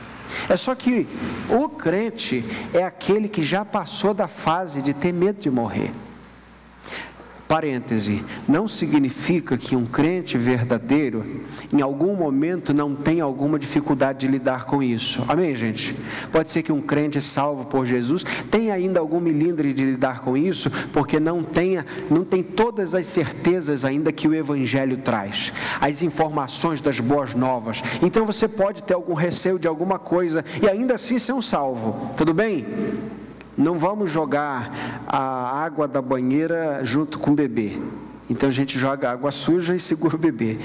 [0.49, 1.07] É só que
[1.49, 5.91] o crente é aquele que já passou da fase de ter medo de morrer.
[7.53, 14.27] Parêntese, não significa que um crente verdadeiro, em algum momento, não tenha alguma dificuldade de
[14.27, 15.23] lidar com isso.
[15.27, 15.95] Amém, gente?
[16.31, 20.35] Pode ser que um crente salvo por Jesus tenha ainda algum milindre de lidar com
[20.35, 26.01] isso, porque não tenha, não tem todas as certezas ainda que o Evangelho traz, as
[26.01, 27.83] informações das boas novas.
[28.01, 32.15] Então você pode ter algum receio de alguma coisa e ainda assim ser um salvo.
[32.17, 32.65] Tudo bem?
[33.57, 37.79] Não vamos jogar a água da banheira junto com o bebê.
[38.29, 40.57] Então a gente joga água suja e segura o bebê.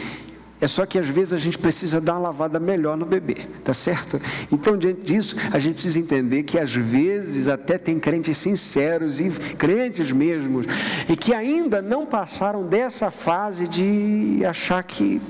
[0.61, 3.73] É só que às vezes a gente precisa dar uma lavada melhor no bebê, tá
[3.73, 4.21] certo?
[4.51, 9.31] Então, diante disso, a gente precisa entender que às vezes até tem crentes sinceros e
[9.57, 10.67] crentes mesmos,
[11.09, 15.23] e que ainda não passaram dessa fase de achar que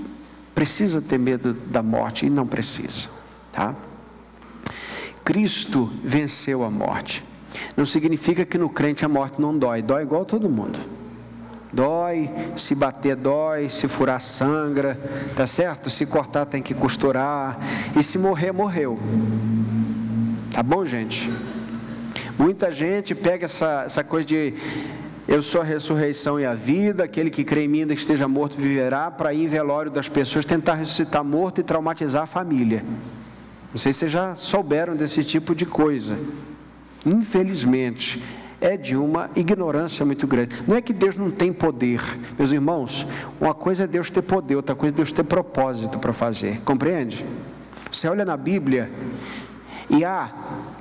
[0.54, 3.08] precisa ter medo da morte e não precisa,
[3.52, 3.74] tá?
[5.22, 7.27] Cristo venceu a morte.
[7.76, 10.78] Não significa que no crente a morte não dói, dói igual todo mundo.
[11.72, 14.98] Dói, se bater dói, se furar sangra,
[15.36, 15.90] tá certo?
[15.90, 17.58] Se cortar tem que costurar,
[17.96, 18.98] e se morrer, morreu.
[20.50, 21.30] Tá bom, gente?
[22.38, 24.54] Muita gente pega essa, essa coisa de
[25.28, 28.26] eu sou a ressurreição e a vida, aquele que crê em mim ainda que esteja
[28.26, 32.82] morto viverá, para ir em velório das pessoas, tentar ressuscitar morto e traumatizar a família.
[33.70, 36.16] Não sei se vocês já souberam desse tipo de coisa.
[37.06, 38.22] Infelizmente,
[38.60, 40.62] é de uma ignorância muito grande.
[40.66, 42.00] Não é que Deus não tem poder,
[42.38, 43.06] meus irmãos.
[43.40, 46.60] Uma coisa é Deus ter poder, outra coisa é Deus ter propósito para fazer.
[46.62, 47.24] Compreende?
[47.90, 48.90] Você olha na Bíblia
[49.88, 50.30] e há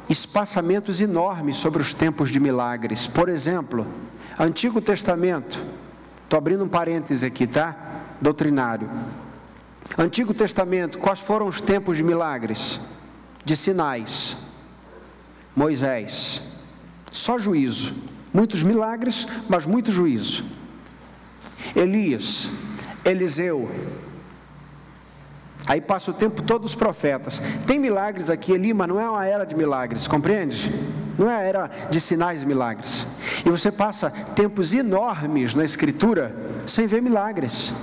[0.09, 3.07] espaçamentos enormes sobre os tempos de milagres.
[3.07, 3.85] Por exemplo,
[4.39, 5.61] Antigo Testamento.
[6.23, 7.75] Estou abrindo um parêntese aqui, tá?
[8.19, 8.89] Doutrinário.
[9.97, 12.81] Antigo Testamento, quais foram os tempos de milagres?
[13.45, 14.37] De sinais.
[15.57, 16.39] Moisés.
[17.11, 17.95] Só juízo.
[18.31, 20.45] Muitos milagres, mas muito juízo.
[21.75, 22.47] Elias,
[23.03, 23.67] Eliseu.
[25.65, 27.41] Aí passa o tempo todos os profetas.
[27.65, 30.71] Tem milagres aqui ali, mas não é uma era de milagres, compreende?
[31.17, 33.07] Não é a era de sinais e milagres.
[33.43, 36.35] E você passa tempos enormes na Escritura
[36.67, 37.73] sem ver milagres.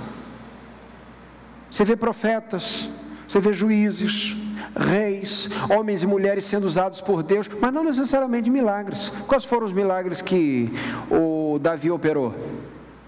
[1.69, 2.89] Você vê profetas,
[3.27, 4.33] você vê juízes,
[4.75, 9.09] reis, homens e mulheres sendo usados por Deus, mas não necessariamente milagres.
[9.27, 10.71] Quais foram os milagres que
[11.09, 12.35] o Davi operou?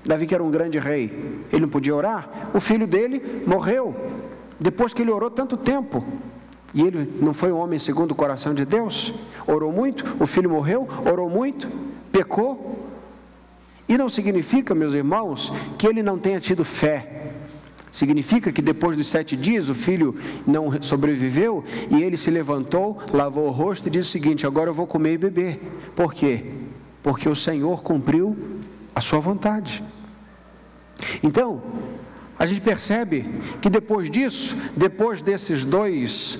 [0.05, 2.29] Davi, que era um grande rei, ele não podia orar?
[2.53, 3.93] O filho dele morreu,
[4.57, 6.03] depois que ele orou tanto tempo.
[6.73, 9.13] E ele não foi um homem segundo o coração de Deus?
[9.45, 11.69] Orou muito, o filho morreu, orou muito,
[12.11, 12.87] pecou.
[13.89, 17.16] E não significa, meus irmãos, que ele não tenha tido fé.
[17.97, 23.47] Significa que depois dos sete dias o filho não sobreviveu e ele se levantou, lavou
[23.47, 25.59] o rosto e disse o seguinte: Agora eu vou comer e beber.
[25.95, 26.45] Por quê?
[27.01, 28.37] Porque o Senhor cumpriu
[28.93, 29.83] a sua vontade.
[31.23, 31.59] Então,
[32.37, 33.25] a gente percebe
[33.63, 36.39] que depois disso, depois desses dois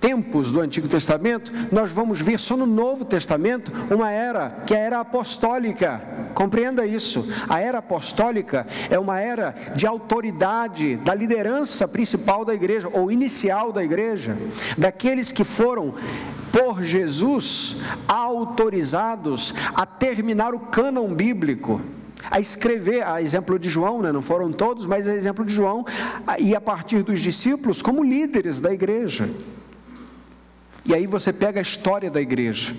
[0.00, 4.78] tempos do Antigo Testamento, nós vamos ver só no Novo Testamento uma era que é
[4.78, 6.00] a era apostólica.
[6.34, 7.26] Compreenda isso.
[7.48, 13.72] A era apostólica é uma era de autoridade da liderança principal da igreja ou inicial
[13.72, 14.36] da igreja,
[14.76, 15.94] daqueles que foram
[16.52, 17.76] por Jesus
[18.08, 21.80] autorizados a terminar o cânon bíblico
[22.30, 24.10] a escrever, a exemplo de João, né?
[24.10, 25.84] não foram todos, mas a exemplo de João,
[26.38, 29.28] e a partir dos discípulos, como líderes da igreja.
[30.86, 32.74] E aí você pega a história da igreja.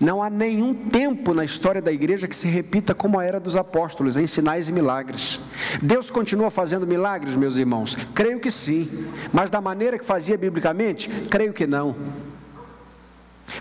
[0.00, 3.56] Não há nenhum tempo na história da igreja que se repita como a era dos
[3.56, 5.38] apóstolos, em sinais e milagres.
[5.80, 7.96] Deus continua fazendo milagres, meus irmãos?
[8.14, 8.88] Creio que sim.
[9.32, 11.08] Mas da maneira que fazia biblicamente?
[11.30, 11.94] Creio que não.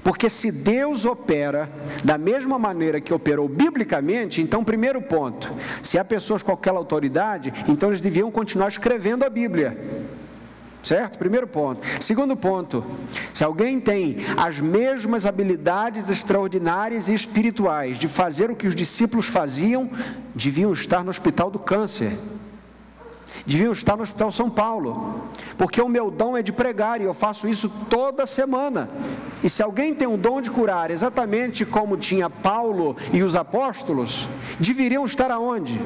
[0.03, 1.69] Porque se Deus opera
[2.03, 7.53] da mesma maneira que operou biblicamente, então, primeiro ponto: se há pessoas com aquela autoridade,
[7.67, 9.77] então eles deviam continuar escrevendo a Bíblia.
[10.87, 11.19] Certo?
[11.19, 11.85] Primeiro ponto.
[11.99, 12.81] Segundo ponto:
[13.33, 19.27] se alguém tem as mesmas habilidades extraordinárias e espirituais de fazer o que os discípulos
[19.27, 19.89] faziam,
[20.33, 22.17] deviam estar no hospital do câncer.
[23.45, 27.13] Deviam estar no Hospital São Paulo, porque o meu dom é de pregar e eu
[27.13, 28.89] faço isso toda semana.
[29.43, 34.27] E se alguém tem o dom de curar, exatamente como tinha Paulo e os apóstolos,
[34.59, 35.79] deveriam estar aonde?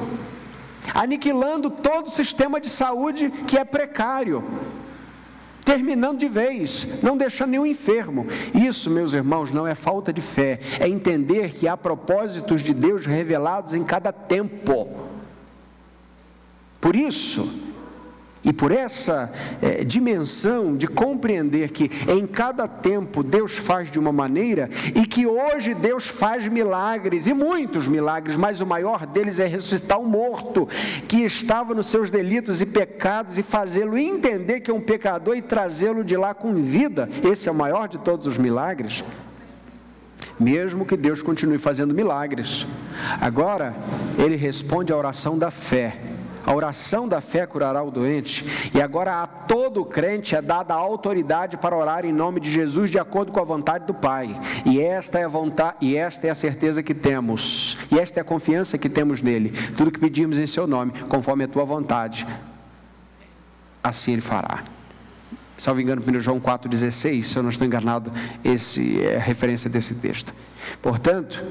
[0.92, 4.42] Aniquilando todo o sistema de saúde que é precário
[5.64, 8.26] terminando de vez, não deixando nenhum enfermo.
[8.54, 13.06] Isso, meus irmãos, não é falta de fé, é entender que há propósitos de Deus
[13.06, 14.88] revelados em cada tempo.
[16.80, 17.61] Por isso,
[18.44, 24.12] e por essa é, dimensão de compreender que em cada tempo Deus faz de uma
[24.12, 29.46] maneira e que hoje Deus faz milagres, e muitos milagres, mas o maior deles é
[29.46, 30.68] ressuscitar um morto
[31.06, 35.42] que estava nos seus delitos e pecados e fazê-lo entender que é um pecador e
[35.42, 37.08] trazê-lo de lá com vida.
[37.22, 39.04] Esse é o maior de todos os milagres.
[40.38, 42.66] Mesmo que Deus continue fazendo milagres.
[43.20, 43.74] Agora,
[44.18, 46.00] ele responde à oração da fé
[46.44, 48.70] a oração da fé curará o doente.
[48.74, 52.90] E agora a todo crente é dada a autoridade para orar em nome de Jesus
[52.90, 54.38] de acordo com a vontade do Pai.
[54.64, 57.76] E esta é a vontade, e esta é a certeza que temos.
[57.90, 59.50] E esta é a confiança que temos nele.
[59.76, 62.26] Tudo que pedimos em seu nome, conforme a tua vontade.
[63.82, 64.62] assim ele fará.
[65.56, 68.10] Salvo engano, 1 João 4,16, se eu não estou enganado,
[68.44, 70.34] esse é a referência desse texto.
[70.80, 71.44] Portanto,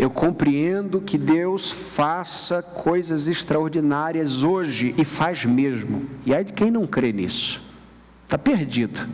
[0.00, 6.08] eu compreendo que Deus faça coisas extraordinárias hoje e faz mesmo.
[6.24, 7.62] E aí de quem não crê nisso?
[8.24, 9.06] Está perdido.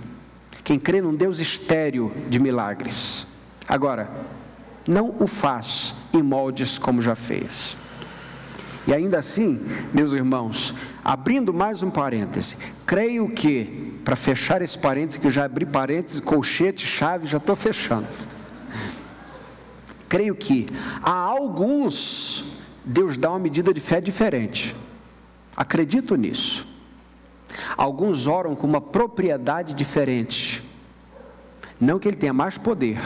[0.63, 3.27] Quem crê num Deus estéreo de milagres.
[3.67, 4.09] Agora,
[4.87, 7.77] não o faz em moldes como já fez.
[8.87, 9.61] E ainda assim,
[9.93, 10.73] meus irmãos,
[11.05, 12.57] abrindo mais um parêntese,
[12.87, 17.57] creio que, para fechar esse parêntese, que eu já abri parêntese, colchete, chave, já estou
[17.57, 18.07] fechando.
[20.09, 20.67] Creio que
[21.03, 24.75] a alguns Deus dá uma medida de fé diferente.
[25.57, 26.65] Acredito nisso.
[27.77, 30.63] Alguns oram com uma propriedade diferente.
[31.81, 32.99] Não que ele tenha mais poder,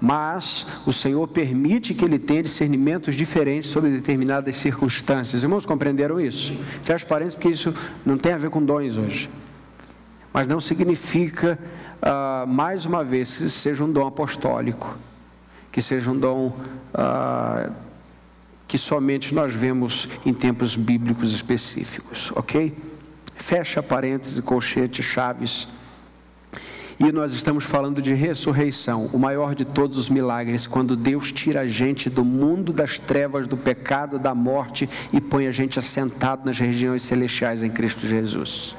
[0.00, 5.42] mas o Senhor permite que ele tenha discernimentos diferentes sobre determinadas circunstâncias.
[5.42, 6.54] Irmãos, compreenderam isso?
[6.82, 7.74] Fecho parênteses, porque isso
[8.04, 9.28] não tem a ver com dons hoje.
[10.32, 11.58] Mas não significa,
[12.02, 14.96] uh, mais uma vez, que seja um dom apostólico,
[15.76, 16.46] que seja um dom
[16.94, 17.70] uh,
[18.66, 22.74] que somente nós vemos em tempos bíblicos específicos, ok?
[23.34, 25.68] Fecha parênteses, colchete, chaves.
[26.98, 31.60] E nós estamos falando de ressurreição, o maior de todos os milagres, quando Deus tira
[31.60, 36.46] a gente do mundo das trevas, do pecado, da morte e põe a gente assentado
[36.46, 38.74] nas regiões celestiais em Cristo Jesus.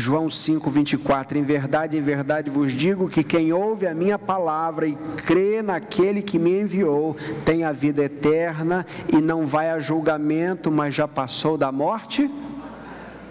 [0.00, 4.86] João 5, 24: Em verdade, em verdade vos digo que quem ouve a minha palavra
[4.88, 10.70] e crê naquele que me enviou tem a vida eterna e não vai a julgamento,
[10.70, 12.28] mas já passou da morte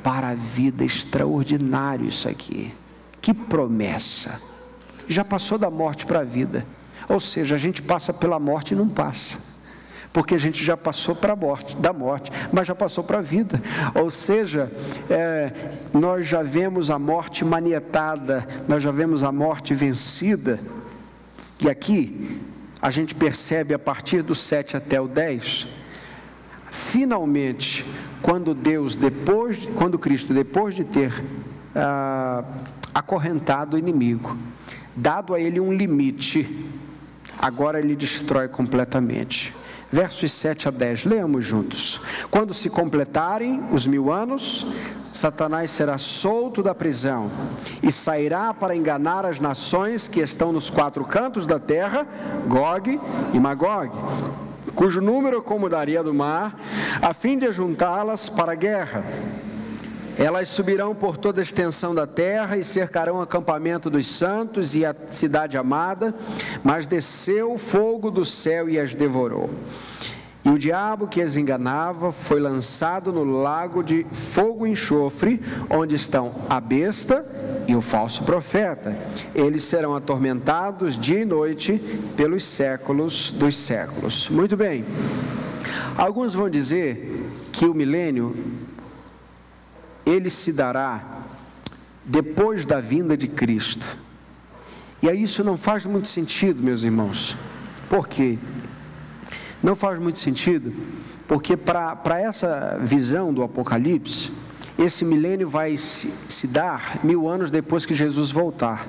[0.03, 0.85] para a vida.
[0.85, 2.71] Extraordinário isso aqui.
[3.19, 4.39] Que promessa!
[5.07, 6.65] Já passou da morte para a vida.
[7.09, 9.48] Ou seja, a gente passa pela morte e não passa.
[10.11, 13.21] Porque a gente já passou para a morte, da morte, mas já passou para a
[13.21, 13.61] vida.
[13.93, 14.71] Ou seja,
[15.09, 15.51] é,
[15.93, 20.59] nós já vemos a morte manietada, nós já vemos a morte vencida.
[21.61, 22.41] E aqui
[22.81, 25.67] a gente percebe a partir do 7 até o 10,
[26.71, 27.85] finalmente,
[28.21, 31.23] quando Deus, depois, quando Cristo, depois de ter
[31.75, 32.43] ah,
[32.93, 34.37] acorrentado o inimigo,
[34.95, 36.67] dado a ele um limite,
[37.37, 39.53] agora ele destrói completamente.
[39.91, 41.99] Versos 7 a 10, leamos juntos.
[42.29, 44.65] Quando se completarem os mil anos,
[45.11, 47.31] Satanás será solto da prisão
[47.81, 52.05] e sairá para enganar as nações que estão nos quatro cantos da terra,
[52.47, 52.99] Gog
[53.33, 53.91] e Magog,
[54.75, 56.55] cujo número eu como daria do mar,
[57.01, 59.03] a fim de juntá-las para a guerra.
[60.19, 64.85] Elas subirão por toda a extensão da terra e cercarão o acampamento dos santos e
[64.85, 66.13] a cidade amada,
[66.61, 69.49] mas desceu fogo do céu e as devorou.
[70.43, 75.95] E o diabo que as enganava foi lançado no lago de fogo e enxofre, onde
[75.95, 77.25] estão a besta
[77.65, 78.97] e o falso profeta.
[79.33, 81.81] Eles serão atormentados dia e noite
[82.17, 84.27] pelos séculos dos séculos.
[84.27, 84.83] Muito bem.
[85.97, 88.35] Alguns vão dizer que o milênio
[90.09, 91.03] ele se dará
[92.03, 93.97] depois da vinda de Cristo.
[95.01, 97.37] E aí isso não faz muito sentido, meus irmãos.
[97.89, 98.37] Por quê?
[99.61, 100.73] Não faz muito sentido,
[101.27, 104.31] porque para essa visão do Apocalipse,
[104.77, 108.87] esse milênio vai se, se dar mil anos depois que Jesus voltar.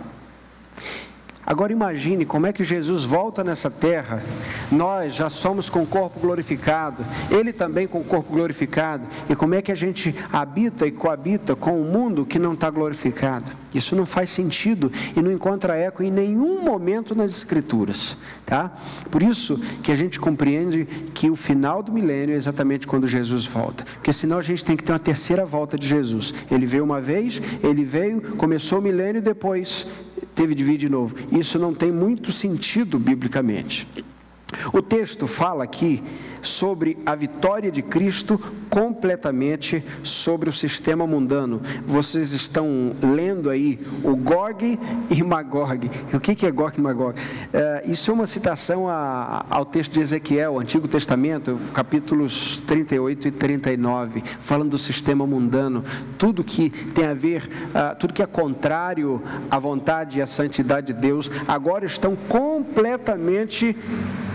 [1.44, 4.22] Agora imagine como é que Jesus volta nessa terra,
[4.70, 9.54] nós já somos com o corpo glorificado, ele também com o corpo glorificado, e como
[9.54, 13.50] é que a gente habita e coabita com o mundo que não está glorificado?
[13.74, 18.70] Isso não faz sentido e não encontra eco em nenhum momento nas Escrituras, tá?
[19.10, 20.84] Por isso que a gente compreende
[21.14, 24.76] que o final do milênio é exatamente quando Jesus volta, porque senão a gente tem
[24.76, 26.34] que ter uma terceira volta de Jesus.
[26.50, 29.86] Ele veio uma vez, ele veio, começou o milênio depois
[30.34, 31.16] teve de vir de novo.
[31.32, 33.86] Isso não tem muito sentido biblicamente.
[34.72, 36.02] O texto fala aqui
[36.42, 41.60] sobre a vitória de Cristo completamente sobre o sistema mundano.
[41.86, 44.78] Vocês estão lendo aí o Gog
[45.10, 45.90] e Magog.
[46.12, 47.18] O que é Gog e Magog?
[47.52, 53.30] É, isso é uma citação a, ao texto de Ezequiel, Antigo Testamento, capítulos 38 e
[53.30, 55.84] 39, falando do sistema mundano.
[56.16, 59.20] Tudo que tem a ver, uh, tudo que é contrário
[59.50, 63.76] à vontade e à santidade de Deus, agora estão completamente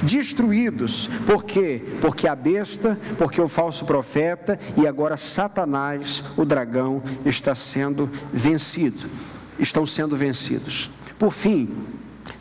[0.01, 1.09] destruídos.
[1.25, 1.81] Por quê?
[2.01, 9.09] Porque a besta, porque o falso profeta e agora Satanás, o dragão, está sendo vencido.
[9.57, 10.89] Estão sendo vencidos.
[11.17, 11.69] Por fim,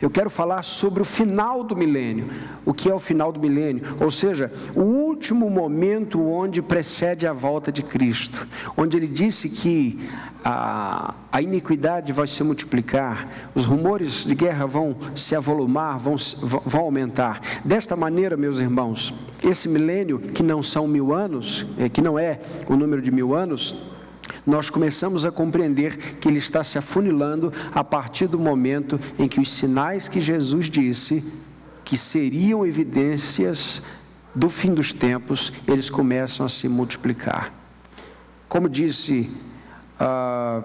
[0.01, 2.27] Eu quero falar sobre o final do milênio.
[2.65, 3.83] O que é o final do milênio?
[3.99, 9.99] Ou seja, o último momento onde precede a volta de Cristo, onde ele disse que
[10.43, 16.15] a, a iniquidade vai se multiplicar, os rumores de guerra vão se avolumar, vão,
[16.65, 17.41] vão aumentar.
[17.63, 19.13] Desta maneira, meus irmãos,
[19.43, 23.33] esse milênio, que não são mil anos, é, que não é o número de mil
[23.33, 23.94] anos,
[24.45, 29.39] nós começamos a compreender que ele está se afunilando a partir do momento em que
[29.39, 31.33] os sinais que Jesus disse
[31.83, 33.81] que seriam evidências
[34.33, 37.53] do fim dos tempos, eles começam a se multiplicar.
[38.49, 39.31] Como disse,
[39.99, 40.63] uh,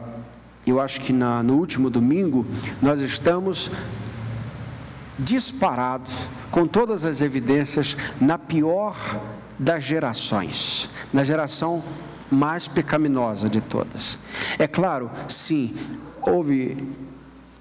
[0.66, 2.46] eu acho que na, no último domingo,
[2.82, 3.70] nós estamos
[5.18, 6.12] disparados,
[6.50, 8.96] com todas as evidências, na pior
[9.58, 11.82] das gerações, na geração
[12.30, 14.18] mais pecaminosa de todas.
[14.58, 15.76] É claro, sim,
[16.22, 16.76] houve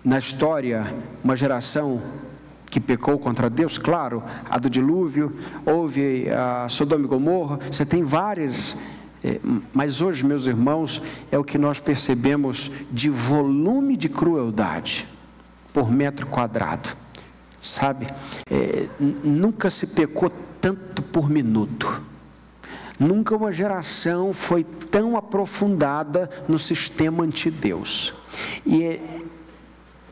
[0.03, 0.93] na história
[1.23, 2.01] uma geração
[2.69, 8.03] que pecou contra Deus, claro, a do dilúvio, houve a Sodoma e Gomorra, você tem
[8.03, 8.77] várias,
[9.23, 9.39] eh,
[9.73, 11.01] mas hoje, meus irmãos,
[11.31, 15.07] é o que nós percebemos de volume de crueldade
[15.73, 16.89] por metro quadrado,
[17.59, 18.05] sabe?
[18.49, 18.87] É,
[19.23, 22.01] nunca se pecou tanto por minuto.
[22.99, 28.13] Nunca uma geração foi tão aprofundada no sistema anti-Deus.
[28.65, 29.21] E é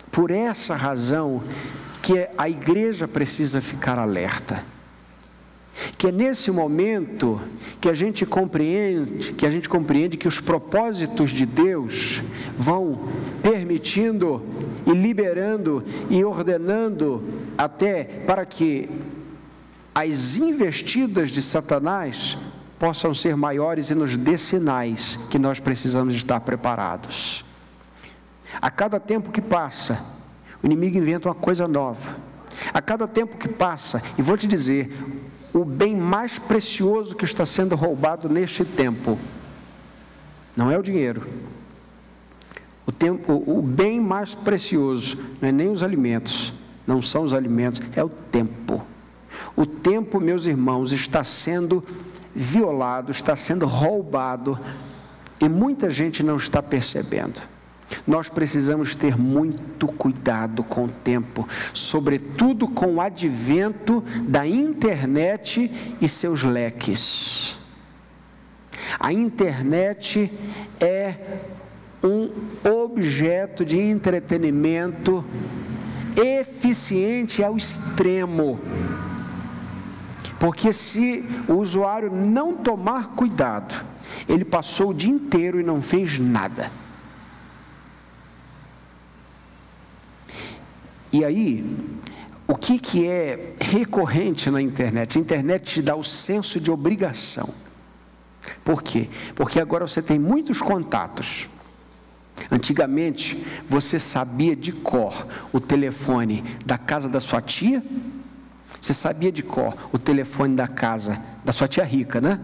[0.10, 1.44] por essa razão
[2.02, 4.64] que a igreja precisa ficar alerta.
[5.98, 7.40] Que é nesse momento
[7.82, 12.24] que a gente compreende, que a gente compreende que os propósitos de Deus
[12.58, 13.10] vão
[13.44, 14.42] permitindo
[14.88, 17.24] e liberando e ordenando
[17.58, 18.90] até para que
[19.94, 22.38] as investidas de Satanás
[22.80, 27.44] possam ser maiores e nos dê sinais que nós precisamos estar preparados.
[28.62, 30.04] A cada tempo que passa,
[30.62, 32.16] o inimigo inventa uma coisa nova.
[32.74, 34.92] A cada tempo que passa, e vou te dizer,
[35.54, 39.18] o bem mais precioso que está sendo roubado neste tempo
[40.56, 41.28] não é o dinheiro.
[42.86, 46.54] O, tempo, o bem mais precioso não é nem os alimentos,
[46.86, 48.86] não são os alimentos, é o tempo.
[49.56, 51.84] O tempo, meus irmãos, está sendo
[52.38, 54.60] violado, está sendo roubado
[55.42, 57.42] e muita gente não está percebendo.
[58.06, 66.08] Nós precisamos ter muito cuidado com o tempo, sobretudo com o advento da internet e
[66.08, 67.58] seus leques.
[69.00, 70.32] A internet
[70.80, 71.16] é
[72.04, 72.30] um
[72.84, 75.24] objeto de entretenimento
[76.16, 78.60] eficiente ao extremo.
[80.40, 83.84] Porque se o usuário não tomar cuidado,
[84.30, 86.72] ele passou o dia inteiro e não fez nada.
[91.12, 91.66] E aí,
[92.48, 95.18] o que, que é recorrente na internet?
[95.18, 97.50] A internet te dá o senso de obrigação.
[98.64, 99.10] Por quê?
[99.36, 101.50] Porque agora você tem muitos contatos.
[102.52, 107.84] Antigamente, você sabia de cor o telefone da casa da sua tia,
[108.88, 112.40] você sabia de cor o telefone da casa da sua tia rica, né?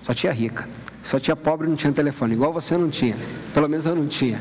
[0.00, 0.68] Sua tia rica.
[1.02, 3.16] Sua tia pobre não tinha telefone, igual você não tinha.
[3.52, 4.40] Pelo menos eu não tinha.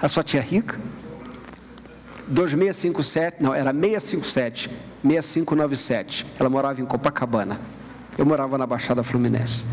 [0.00, 0.78] A sua tia rica?
[2.28, 4.70] 2657, não, era 657,
[5.02, 6.26] 6597.
[6.38, 7.60] Ela morava em Copacabana.
[8.16, 9.64] Eu morava na Baixada Fluminense.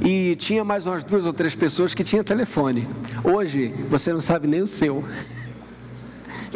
[0.00, 2.86] E tinha mais umas duas ou três pessoas que tinham telefone.
[3.24, 5.02] Hoje, você não sabe nem o seu.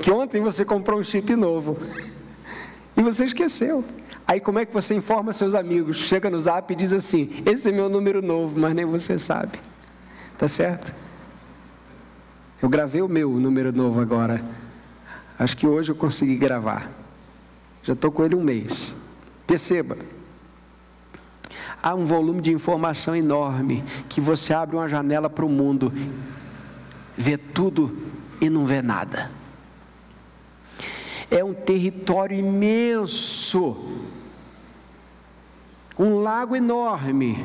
[0.00, 1.76] Que ontem você comprou um chip novo.
[3.00, 3.82] E você esqueceu.
[4.28, 5.96] Aí como é que você informa seus amigos?
[5.96, 9.58] Chega no zap e diz assim: Esse é meu número novo, mas nem você sabe.
[10.36, 10.94] Tá certo?
[12.60, 14.44] Eu gravei o meu número novo agora.
[15.38, 16.90] Acho que hoje eu consegui gravar.
[17.82, 18.94] Já estou com ele um mês.
[19.46, 19.96] Perceba.
[21.82, 25.90] Há um volume de informação enorme que você abre uma janela para o mundo,
[27.16, 27.96] vê tudo
[28.42, 29.39] e não vê nada
[31.30, 33.76] é um território imenso,
[35.98, 37.44] um lago enorme,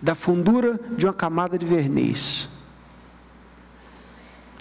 [0.00, 2.48] da fundura de uma camada de verniz.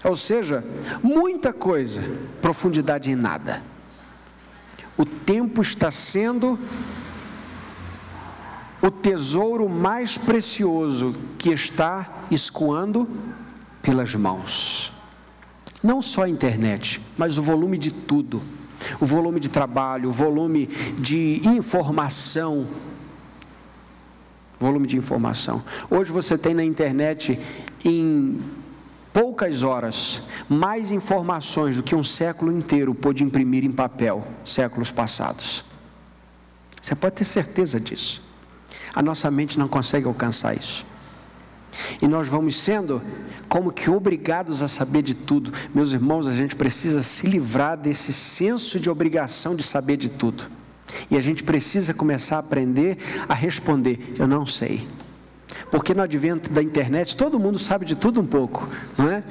[0.03, 0.63] Ou seja,
[1.03, 2.01] muita coisa,
[2.41, 3.61] profundidade em nada.
[4.97, 6.57] O tempo está sendo
[8.81, 13.07] o tesouro mais precioso que está escoando
[13.81, 14.93] pelas mãos.
[15.83, 18.41] Não só a internet, mas o volume de tudo.
[18.99, 20.67] O volume de trabalho, o volume
[20.97, 22.67] de informação.
[24.59, 25.63] Volume de informação.
[25.89, 27.39] Hoje você tem na internet
[27.83, 28.39] em
[29.13, 35.63] poucas horas, mais informações do que um século inteiro pôde imprimir em papel, séculos passados.
[36.81, 38.21] Você pode ter certeza disso.
[38.93, 40.85] A nossa mente não consegue alcançar isso.
[42.01, 43.01] E nós vamos sendo
[43.47, 45.53] como que obrigados a saber de tudo.
[45.73, 50.43] Meus irmãos, a gente precisa se livrar desse senso de obrigação de saber de tudo.
[51.09, 52.97] E a gente precisa começar a aprender
[53.27, 54.87] a responder: eu não sei.
[55.71, 58.67] Porque no advento da internet todo mundo sabe de tudo um pouco,
[58.97, 59.23] não é?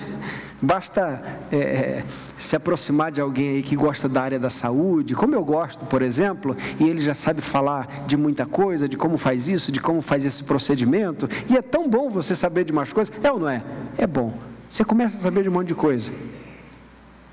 [0.64, 2.04] Basta é, é,
[2.38, 6.00] se aproximar de alguém aí que gosta da área da saúde, como eu gosto, por
[6.00, 10.00] exemplo, e ele já sabe falar de muita coisa, de como faz isso, de como
[10.00, 13.48] faz esse procedimento, e é tão bom você saber de umas coisas, é ou não
[13.48, 13.62] é?
[13.98, 14.32] É bom.
[14.70, 16.10] Você começa a saber de um monte de coisa,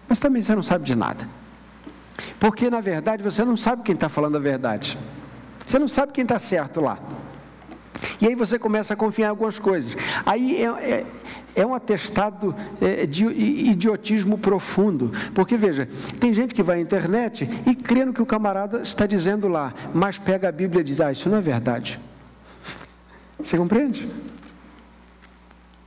[0.09, 1.25] mas também você não sabe de nada,
[2.37, 4.97] porque na verdade você não sabe quem está falando a verdade,
[5.65, 6.99] você não sabe quem está certo lá.
[8.19, 9.95] E aí você começa a confiar em algumas coisas.
[10.25, 11.05] Aí é, é,
[11.55, 15.11] é um atestado é, de idiotismo profundo.
[15.33, 15.87] Porque veja,
[16.19, 19.73] tem gente que vai à internet e crê no que o camarada está dizendo lá,
[19.93, 21.99] mas pega a Bíblia e diz: Ah, isso não é verdade.
[23.43, 24.09] Você compreende?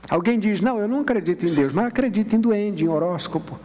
[0.09, 3.59] Alguém diz: Não, eu não acredito em Deus, mas acredito em duende, em horóscopo.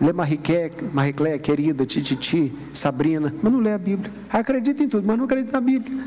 [0.00, 4.12] Lê Marie Claire, querida, Tititi, Sabrina, mas não lê a Bíblia.
[4.30, 6.04] Acredita em tudo, mas não acredita na Bíblia.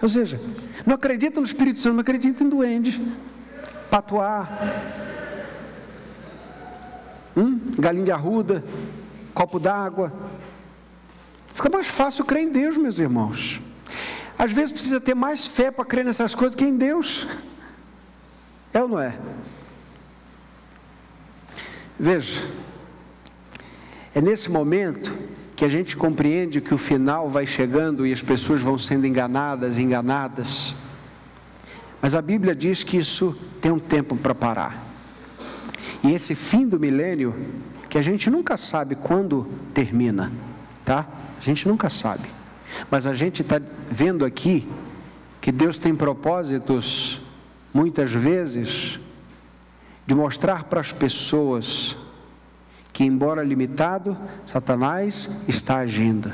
[0.00, 0.40] Ou seja,
[0.86, 3.00] não acredita no Espírito Santo, não acredita em duende,
[3.90, 4.48] patuá,
[7.36, 8.64] hum, galinha de arruda,
[9.34, 10.12] copo d'água.
[11.52, 13.60] Fica mais fácil crer em Deus, meus irmãos.
[14.38, 17.26] Às vezes precisa ter mais fé para crer nessas coisas que em Deus.
[18.72, 19.18] É ou não é?
[21.98, 22.40] Veja,
[24.14, 25.12] é nesse momento
[25.58, 29.76] que a gente compreende que o final vai chegando e as pessoas vão sendo enganadas,
[29.76, 30.72] enganadas.
[32.00, 34.80] Mas a Bíblia diz que isso tem um tempo para parar.
[36.04, 37.34] E esse fim do milênio,
[37.88, 40.30] que a gente nunca sabe quando termina,
[40.84, 41.04] tá?
[41.36, 42.28] A gente nunca sabe.
[42.88, 44.68] Mas a gente está vendo aqui
[45.40, 47.20] que Deus tem propósitos,
[47.74, 49.00] muitas vezes,
[50.06, 51.96] de mostrar para as pessoas
[52.98, 56.32] que, embora limitado, Satanás está agindo.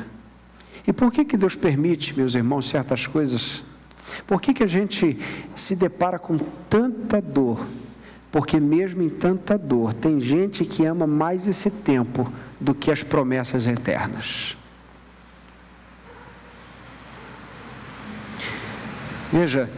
[0.86, 3.62] E por que, que Deus permite, meus irmãos, certas coisas?
[4.26, 5.18] Por que, que a gente
[5.54, 6.38] se depara com
[6.70, 7.66] tanta dor?
[8.32, 13.02] Porque, mesmo em tanta dor, tem gente que ama mais esse tempo do que as
[13.02, 14.56] promessas eternas.
[19.30, 19.68] Veja,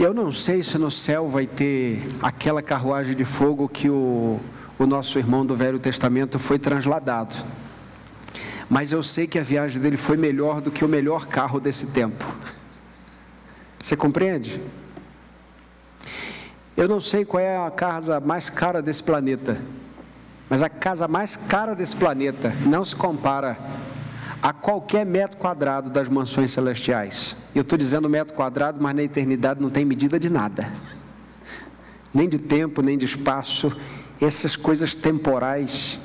[0.00, 4.40] eu não sei se no céu vai ter aquela carruagem de fogo que o
[4.78, 7.34] o nosso irmão do Velho Testamento foi transladado.
[8.70, 11.86] Mas eu sei que a viagem dele foi melhor do que o melhor carro desse
[11.86, 12.24] tempo.
[13.82, 14.60] Você compreende?
[16.76, 19.60] Eu não sei qual é a casa mais cara desse planeta,
[20.48, 23.58] mas a casa mais cara desse planeta não se compara
[24.40, 27.36] a qualquer metro quadrado das mansões celestiais.
[27.52, 30.70] Eu estou dizendo metro quadrado, mas na eternidade não tem medida de nada,
[32.14, 33.76] nem de tempo, nem de espaço
[34.20, 35.98] essas coisas temporais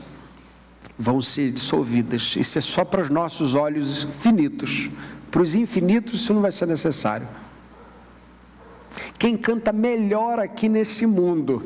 [0.98, 2.36] vão ser dissolvidas.
[2.38, 4.90] Isso é só para os nossos olhos finitos.
[5.32, 7.28] Para os infinitos, isso não vai ser necessário.
[9.18, 11.64] Quem canta melhor aqui nesse mundo,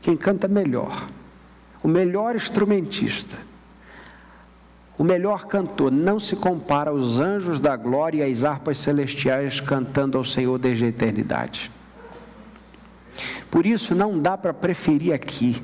[0.00, 1.06] quem canta melhor,
[1.82, 3.36] o melhor instrumentista,
[4.96, 10.16] o melhor cantor, não se compara aos anjos da glória e às harpas celestiais cantando
[10.16, 11.70] ao Senhor desde a eternidade.
[13.50, 15.62] Por isso, não dá para preferir aqui.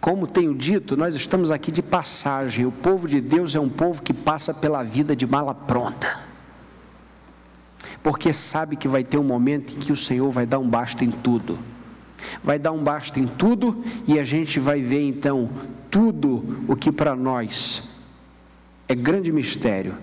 [0.00, 2.64] Como tenho dito, nós estamos aqui de passagem.
[2.64, 6.20] O povo de Deus é um povo que passa pela vida de mala pronta.
[8.02, 11.04] Porque sabe que vai ter um momento em que o Senhor vai dar um basta
[11.04, 11.58] em tudo.
[12.42, 15.50] Vai dar um basta em tudo e a gente vai ver então
[15.90, 17.82] tudo o que para nós
[18.88, 19.94] é grande mistério.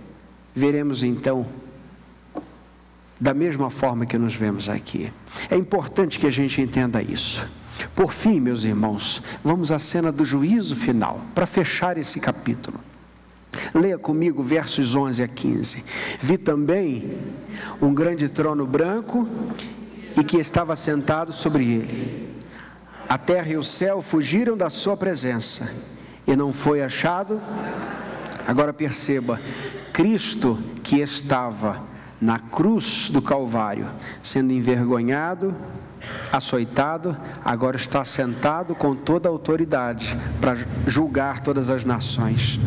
[0.53, 1.45] Veremos então
[3.19, 5.11] da mesma forma que nos vemos aqui.
[5.49, 7.47] É importante que a gente entenda isso.
[7.95, 12.79] Por fim, meus irmãos, vamos à cena do juízo final, para fechar esse capítulo.
[13.73, 15.83] Leia comigo versos 11 a 15.
[16.19, 17.17] Vi também
[17.81, 19.27] um grande trono branco
[20.15, 22.27] e que estava sentado sobre ele.
[23.07, 25.73] A terra e o céu fugiram da sua presença
[26.25, 27.41] e não foi achado.
[28.45, 29.39] Agora perceba,
[29.93, 31.81] Cristo que estava
[32.19, 33.87] na cruz do Calvário,
[34.23, 35.55] sendo envergonhado,
[36.31, 42.59] açoitado, agora está sentado com toda a autoridade para julgar todas as nações.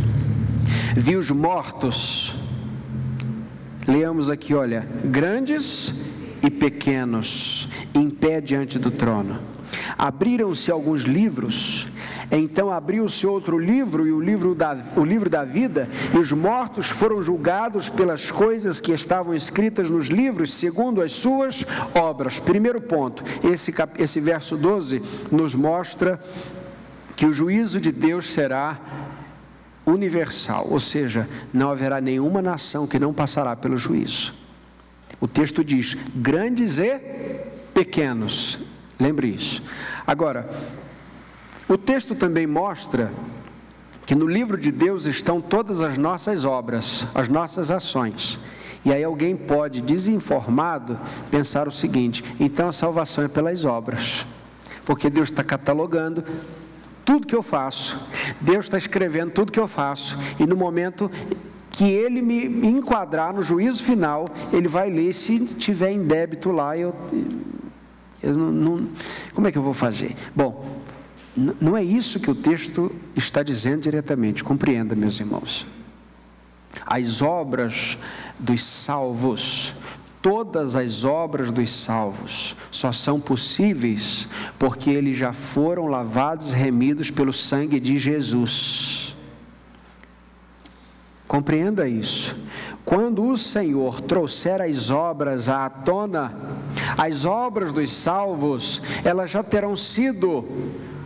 [0.97, 2.35] Vi os mortos,
[3.87, 5.95] leamos aqui, olha, grandes
[6.43, 9.39] e pequenos em pé diante do trono.
[9.97, 11.87] Abriram-se alguns livros,
[12.39, 16.89] então abriu-se outro livro, e o livro, da, o livro da vida, e os mortos
[16.89, 21.65] foram julgados pelas coisas que estavam escritas nos livros, segundo as suas
[21.95, 22.39] obras.
[22.39, 26.21] Primeiro ponto, esse, esse verso 12 nos mostra
[27.17, 28.79] que o juízo de Deus será
[29.85, 34.35] universal, ou seja, não haverá nenhuma nação que não passará pelo juízo.
[35.21, 36.99] O texto diz: grandes e
[37.75, 38.59] pequenos.
[38.99, 39.63] Lembre isso.
[40.07, 40.49] Agora,
[41.71, 43.13] o texto também mostra
[44.05, 48.41] que no livro de Deus estão todas as nossas obras, as nossas ações.
[48.85, 50.99] E aí alguém pode, desinformado,
[51.31, 54.27] pensar o seguinte: então a salvação é pelas obras,
[54.85, 56.25] porque Deus está catalogando
[57.05, 58.05] tudo que eu faço,
[58.41, 61.09] Deus está escrevendo tudo que eu faço, e no momento
[61.71, 66.77] que ele me enquadrar no juízo final, ele vai ler se tiver em débito lá,
[66.77, 66.93] eu,
[68.21, 68.89] eu não, não,
[69.35, 70.17] como é que eu vou fazer?
[70.35, 70.80] Bom,
[71.61, 75.67] não é isso que o texto está dizendo diretamente, compreenda, meus irmãos.
[76.87, 77.97] As obras
[78.39, 79.75] dos salvos,
[80.21, 84.29] todas as obras dos salvos, só são possíveis
[84.59, 89.17] porque eles já foram lavados e remidos pelo sangue de Jesus.
[91.27, 92.37] Compreenda isso.
[92.85, 96.35] Quando o Senhor trouxer as obras à tona,
[96.99, 100.45] as obras dos salvos, elas já terão sido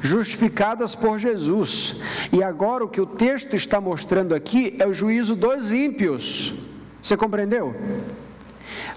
[0.05, 1.97] justificadas por Jesus.
[2.31, 6.53] E agora o que o texto está mostrando aqui é o juízo dos ímpios.
[7.03, 7.75] Você compreendeu?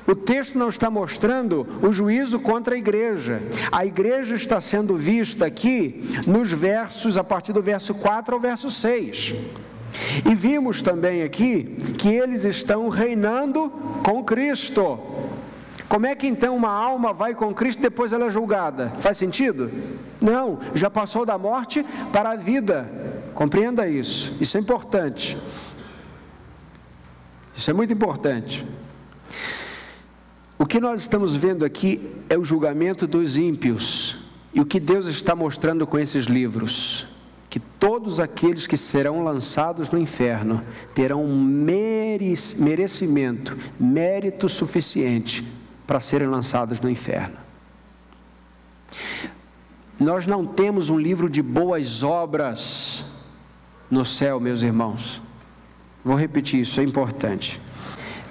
[0.05, 3.41] O texto não está mostrando o juízo contra a igreja.
[3.71, 8.69] A igreja está sendo vista aqui nos versos, a partir do verso 4 ao verso
[8.69, 9.33] 6.
[10.29, 11.63] E vimos também aqui
[11.97, 13.69] que eles estão reinando
[14.03, 14.99] com Cristo.
[15.87, 18.89] Como é que então uma alma vai com Cristo e depois ela é julgada?
[18.99, 19.71] Faz sentido?
[20.19, 22.89] Não, já passou da morte para a vida.
[23.33, 25.37] Compreenda isso, isso é importante.
[27.55, 28.65] Isso é muito importante.
[30.59, 34.17] O que nós estamos vendo aqui é o julgamento dos ímpios
[34.53, 37.07] e o que Deus está mostrando com esses livros
[37.49, 40.61] que todos aqueles que serão lançados no inferno
[40.93, 45.56] terão merecimento, mérito suficiente
[45.87, 47.37] para serem lançados no inferno.
[49.99, 53.05] Nós não temos um livro de boas obras
[53.89, 55.21] no céu, meus irmãos.
[56.03, 57.59] Vou repetir isso, é importante.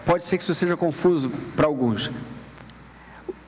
[0.04, 2.10] Pode ser que isso seja confuso para alguns.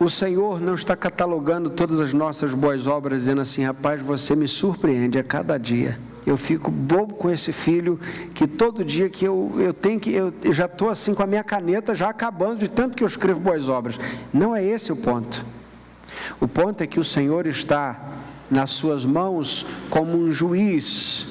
[0.00, 4.48] O Senhor não está catalogando todas as nossas boas obras, dizendo assim, rapaz, você me
[4.48, 5.98] surpreende a cada dia.
[6.26, 7.98] Eu fico bobo com esse filho
[8.34, 11.26] que todo dia que eu, eu tenho que, eu, eu já estou assim com a
[11.26, 13.98] minha caneta já acabando de tanto que eu escrevo boas obras.
[14.32, 15.44] Não é esse o ponto.
[16.40, 17.98] O ponto é que o Senhor está
[18.50, 21.26] nas suas mãos como um juiz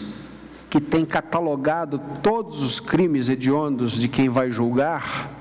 [0.70, 5.32] que tem catalogado todos os crimes hediondos de quem vai julgar.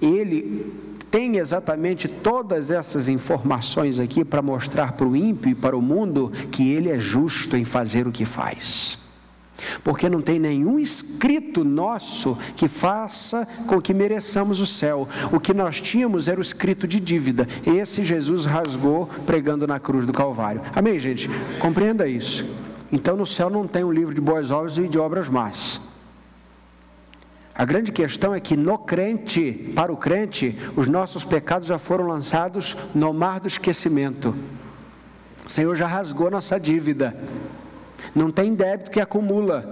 [0.00, 5.82] Ele tem exatamente todas essas informações aqui para mostrar para o ímpio e para o
[5.82, 8.98] mundo que ele é justo em fazer o que faz.
[9.84, 15.06] Porque não tem nenhum escrito nosso que faça com que mereçamos o céu.
[15.32, 17.46] O que nós tínhamos era o escrito de dívida.
[17.66, 20.62] Esse Jesus rasgou pregando na cruz do Calvário.
[20.74, 21.28] Amém, gente?
[21.58, 22.46] Compreenda isso.
[22.90, 25.89] Então no céu não tem um livro de boas obras e de obras más.
[27.54, 32.06] A grande questão é que no crente, para o crente, os nossos pecados já foram
[32.06, 34.34] lançados no mar do esquecimento.
[35.44, 37.14] O Senhor já rasgou nossa dívida.
[38.14, 39.68] Não tem débito que acumula.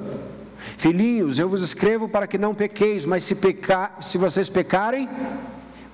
[0.76, 5.08] Filhinhos, eu vos escrevo para que não pequeis, mas se, pecar, se vocês pecarem,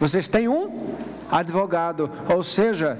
[0.00, 0.94] vocês têm um
[1.30, 2.10] advogado.
[2.34, 2.98] Ou seja,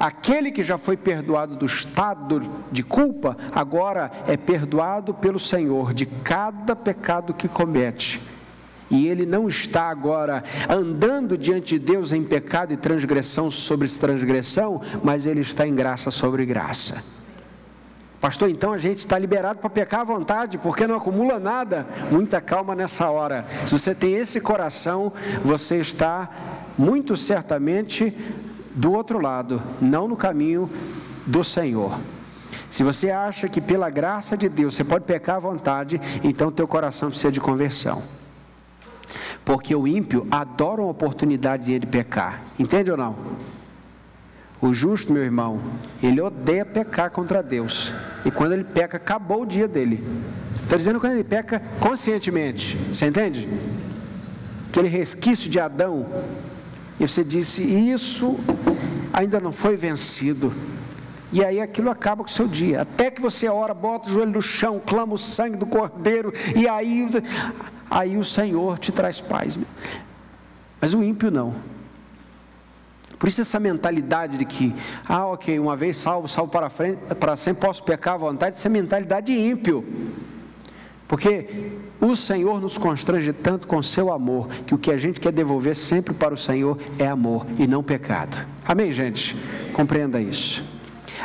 [0.00, 2.42] Aquele que já foi perdoado do estado
[2.72, 8.18] de culpa, agora é perdoado pelo Senhor de cada pecado que comete.
[8.90, 14.80] E ele não está agora andando diante de Deus em pecado e transgressão sobre transgressão,
[15.04, 17.04] mas ele está em graça sobre graça.
[18.22, 21.86] Pastor, então a gente está liberado para pecar à vontade, porque não acumula nada.
[22.10, 23.46] Muita calma nessa hora.
[23.66, 25.12] Se você tem esse coração,
[25.44, 26.28] você está
[26.76, 28.14] muito certamente
[28.74, 30.70] do outro lado, não no caminho
[31.26, 31.98] do Senhor.
[32.68, 36.68] Se você acha que pela graça de Deus você pode pecar à vontade, então teu
[36.68, 38.02] coração precisa de conversão.
[39.44, 42.40] Porque o ímpio adora uma oportunidade de pecar.
[42.58, 43.16] Entende ou não?
[44.60, 45.58] O justo, meu irmão,
[46.02, 47.92] ele odeia pecar contra Deus.
[48.24, 50.04] E quando ele peca, acabou o dia dele.
[50.62, 52.76] Estou dizendo quando ele peca conscientemente.
[52.92, 53.48] Você entende?
[54.68, 56.06] Aquele resquício de Adão
[57.00, 58.38] E você disse: Isso
[59.10, 60.52] ainda não foi vencido.
[61.32, 62.82] E aí aquilo acaba com o seu dia.
[62.82, 66.68] Até que você ora, bota o joelho no chão, clama o sangue do cordeiro, e
[66.68, 67.06] aí,
[67.88, 69.58] aí o Senhor te traz paz.
[70.80, 71.54] Mas o ímpio não.
[73.18, 74.74] Por isso essa mentalidade de que,
[75.06, 78.66] ah, ok, uma vez salvo, salvo para, frente, para sempre, posso pecar à vontade, isso
[78.66, 79.84] é mentalidade ímpio.
[81.10, 85.32] Porque o Senhor nos constrange tanto com seu amor, que o que a gente quer
[85.32, 88.38] devolver sempre para o Senhor é amor e não pecado.
[88.64, 89.34] Amém, gente?
[89.72, 90.62] Compreenda isso.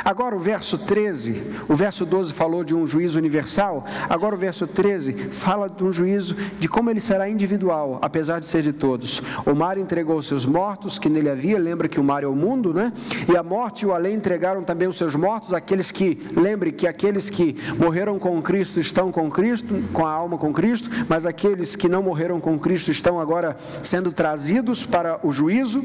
[0.04, 4.66] Agora o verso 13, o verso 12 falou de um juízo universal, agora o verso
[4.66, 9.22] 13 fala de um juízo de como ele será individual, apesar de ser de todos.
[9.44, 12.34] O mar entregou os seus mortos que nele havia, lembra que o mar é o
[12.34, 12.92] mundo, né?
[13.32, 16.86] E a morte e o além entregaram também os seus mortos, aqueles que, lembre que
[16.86, 21.76] aqueles que morreram com Cristo estão com Cristo, com a alma com Cristo, mas aqueles
[21.76, 25.82] que não morreram com Cristo estão agora sendo trazidos para o juízo.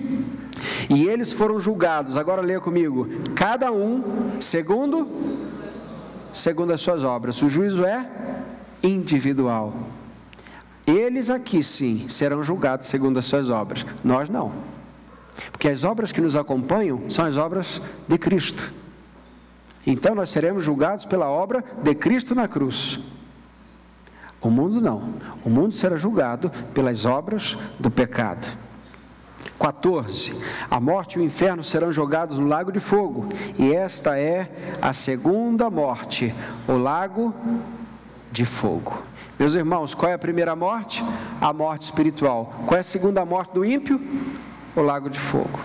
[0.89, 3.90] E eles foram julgados, agora leia comigo, cada um
[4.39, 5.07] segundo
[6.33, 7.41] segundo as suas obras.
[7.41, 8.09] O juízo é
[8.81, 9.73] individual.
[10.85, 13.85] Eles aqui sim serão julgados segundo as suas obras.
[14.03, 14.51] Nós não.
[15.51, 18.71] Porque as obras que nos acompanham são as obras de Cristo.
[19.85, 22.99] Então nós seremos julgados pela obra de Cristo na cruz.
[24.41, 25.13] O mundo não.
[25.45, 28.47] O mundo será julgado pelas obras do pecado.
[29.59, 30.33] 14.
[30.69, 34.49] A morte e o inferno serão jogados no lago de fogo, e esta é
[34.81, 36.33] a segunda morte,
[36.67, 37.33] o lago
[38.31, 39.01] de fogo.
[39.37, 41.03] Meus irmãos, qual é a primeira morte?
[41.39, 42.53] A morte espiritual.
[42.65, 43.99] Qual é a segunda morte do ímpio?
[44.75, 45.59] O lago de fogo.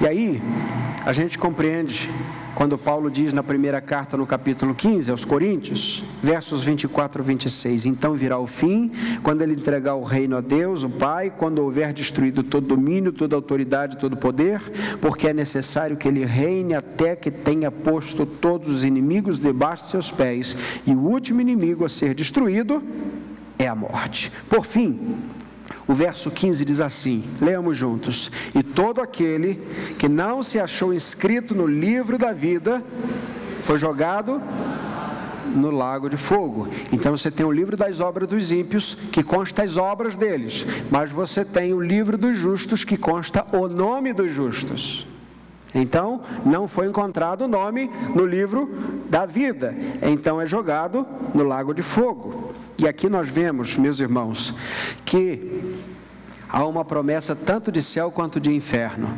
[0.00, 0.42] E aí,
[1.04, 2.10] a gente compreende
[2.54, 7.86] quando Paulo diz na primeira carta, no capítulo 15, aos Coríntios, versos 24 e 26:
[7.86, 8.90] Então virá o fim,
[9.22, 13.34] quando ele entregar o reino a Deus, o Pai, quando houver destruído todo domínio, toda
[13.34, 14.60] autoridade, todo poder,
[15.00, 19.90] porque é necessário que ele reine até que tenha posto todos os inimigos debaixo de
[19.90, 22.82] seus pés, e o último inimigo a ser destruído
[23.58, 24.30] é a morte.
[24.48, 25.16] Por fim,
[25.86, 28.30] o verso 15 diz assim: leamos juntos.
[28.54, 29.60] E todo aquele
[29.98, 32.82] que não se achou inscrito no livro da vida
[33.62, 34.40] foi jogado
[35.54, 36.68] no lago de fogo.
[36.92, 41.10] Então você tem o livro das obras dos ímpios, que consta as obras deles, mas
[41.10, 45.06] você tem o livro dos justos, que consta o nome dos justos.
[45.74, 48.68] Então, não foi encontrado o nome no livro
[49.08, 52.52] da vida, então é jogado no lago de fogo.
[52.82, 54.52] E aqui nós vemos, meus irmãos,
[55.04, 55.72] que
[56.48, 59.08] há uma promessa tanto de céu quanto de inferno.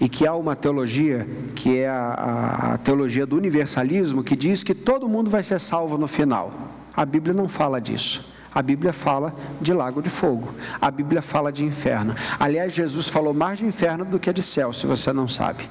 [0.00, 1.24] E que há uma teologia,
[1.54, 5.96] que é a, a, teologia do universalismo, que diz que todo mundo vai ser salvo
[5.96, 6.52] no final.
[6.92, 8.28] A Bíblia não fala disso.
[8.52, 10.52] A Bíblia fala de lago de fogo.
[10.80, 12.16] A Bíblia fala de inferno.
[12.36, 15.70] Aliás, Jesus falou mais de inferno do que de céu, se você não sabe.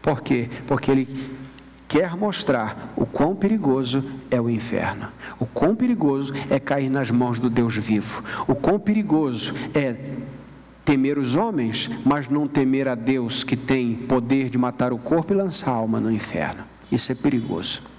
[0.00, 0.48] Por quê?
[0.68, 1.08] Porque ele
[1.88, 5.08] quer mostrar o quão perigoso é o inferno,
[5.38, 9.96] o quão perigoso é cair nas mãos do Deus vivo, o quão perigoso é
[10.84, 15.32] temer os homens, mas não temer a Deus que tem poder de matar o corpo
[15.32, 16.64] e lançar a alma no inferno.
[16.92, 17.93] Isso é perigoso.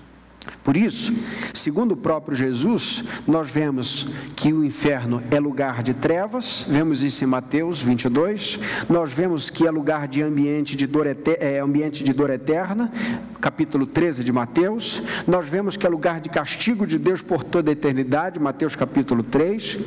[0.64, 1.14] Por isso,
[1.54, 7.24] segundo o próprio Jesus, nós vemos que o inferno é lugar de trevas, vemos isso
[7.24, 12.14] em Mateus 22, nós vemos que é lugar de ambiente de dor, é, ambiente de
[12.14, 12.92] dor eterna,
[13.40, 17.70] capítulo 13 de Mateus, nós vemos que é lugar de castigo de Deus por toda
[17.70, 19.78] a eternidade, Mateus capítulo 3,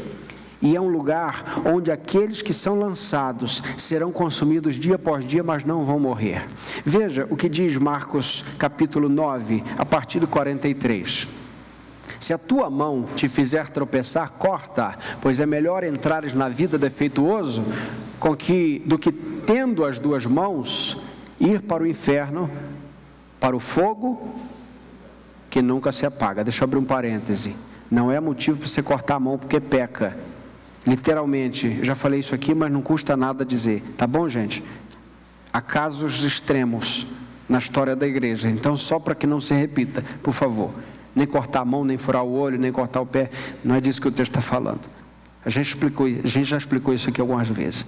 [0.60, 5.64] e é um lugar onde aqueles que são lançados serão consumidos dia após dia, mas
[5.64, 6.44] não vão morrer.
[6.84, 11.28] Veja o que diz Marcos capítulo 9, a partir do 43.
[12.18, 17.62] Se a tua mão te fizer tropeçar, corta, pois é melhor entrares na vida defeituoso
[18.18, 21.00] com que, do que tendo as duas mãos
[21.38, 22.50] ir para o inferno,
[23.38, 24.34] para o fogo
[25.48, 26.42] que nunca se apaga.
[26.42, 27.54] Deixa eu abrir um parêntese.
[27.88, 30.16] Não é motivo para você cortar a mão porque peca.
[30.88, 34.64] Literalmente, já falei isso aqui, mas não custa nada dizer, tá bom, gente?
[35.52, 37.06] Há casos extremos
[37.46, 40.70] na história da igreja, então só para que não se repita, por favor,
[41.14, 43.28] nem cortar a mão, nem furar o olho, nem cortar o pé,
[43.62, 44.80] não é disso que o texto está falando.
[45.44, 47.84] A gente, explicou, a gente já explicou isso aqui algumas vezes.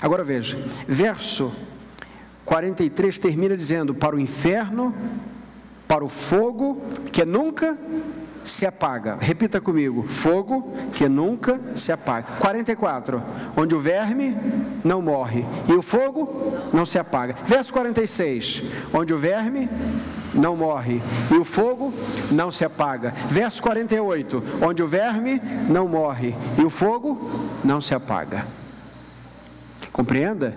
[0.00, 1.52] Agora veja, verso
[2.44, 4.94] 43 termina dizendo: Para o inferno,
[5.88, 6.80] para o fogo,
[7.12, 7.76] que nunca
[8.44, 9.16] se apaga.
[9.20, 12.26] Repita comigo: fogo que nunca se apaga.
[12.38, 13.22] 44.
[13.56, 14.36] Onde o verme
[14.84, 17.34] não morre e o fogo não se apaga.
[17.46, 18.62] Verso 46.
[18.92, 19.68] Onde o verme
[20.34, 21.92] não morre e o fogo
[22.30, 23.10] não se apaga.
[23.30, 24.42] Verso 48.
[24.62, 27.18] Onde o verme não morre e o fogo
[27.64, 28.44] não se apaga.
[29.92, 30.54] Compreenda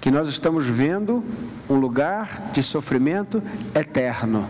[0.00, 1.22] que nós estamos vendo
[1.68, 3.42] um lugar de sofrimento
[3.74, 4.46] eterno.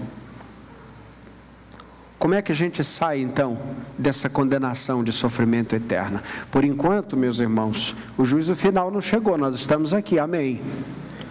[2.18, 3.58] Como é que a gente sai então
[3.98, 6.20] dessa condenação de sofrimento eterno?
[6.50, 10.60] Por enquanto, meus irmãos, o juízo final não chegou, nós estamos aqui, amém.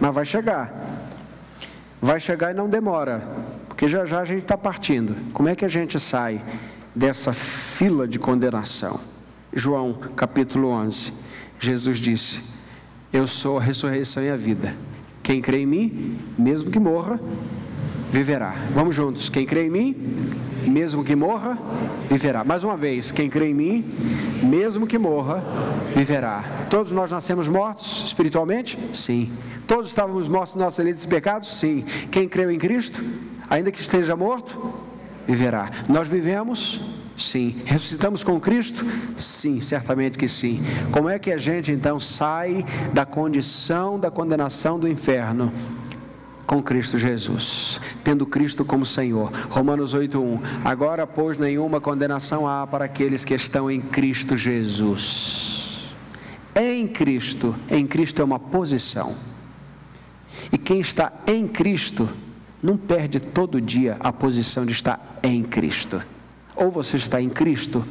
[0.00, 0.72] Mas vai chegar.
[2.00, 3.26] Vai chegar e não demora,
[3.66, 5.16] porque já já a gente está partindo.
[5.32, 6.40] Como é que a gente sai
[6.94, 9.00] dessa fila de condenação?
[9.52, 11.12] João capítulo 11,
[11.58, 12.42] Jesus disse:
[13.12, 14.74] Eu sou a ressurreição e a vida.
[15.22, 17.18] Quem crê em mim, mesmo que morra,
[18.10, 18.54] viverá.
[18.72, 19.28] Vamos juntos.
[19.28, 19.96] Quem crê em mim,
[20.66, 21.58] mesmo que morra,
[22.10, 22.44] viverá.
[22.44, 23.84] Mais uma vez, quem crê em mim,
[24.42, 25.42] mesmo que morra,
[25.94, 26.44] viverá.
[26.70, 28.78] Todos nós nascemos mortos espiritualmente?
[28.92, 29.30] Sim.
[29.66, 31.56] Todos estávamos mortos nos nossos delitos e pecados?
[31.56, 31.84] Sim.
[32.10, 33.04] Quem creu em Cristo,
[33.50, 34.74] ainda que esteja morto,
[35.26, 35.70] viverá.
[35.88, 36.86] Nós vivemos?
[37.18, 37.56] Sim.
[37.64, 38.84] Ressuscitamos com Cristo?
[39.16, 40.62] Sim, certamente que sim.
[40.92, 45.52] Como é que a gente então sai da condição da condenação do inferno?
[46.46, 49.32] Com Cristo Jesus, tendo Cristo como Senhor.
[49.50, 50.40] Romanos 8:1.
[50.64, 55.94] Agora, pois, nenhuma condenação há para aqueles que estão em Cristo Jesus.
[56.54, 59.14] Em Cristo, em Cristo é uma posição.
[60.52, 62.08] E quem está em Cristo
[62.62, 66.00] não perde todo dia a posição de estar em Cristo.
[66.54, 67.84] Ou você está em Cristo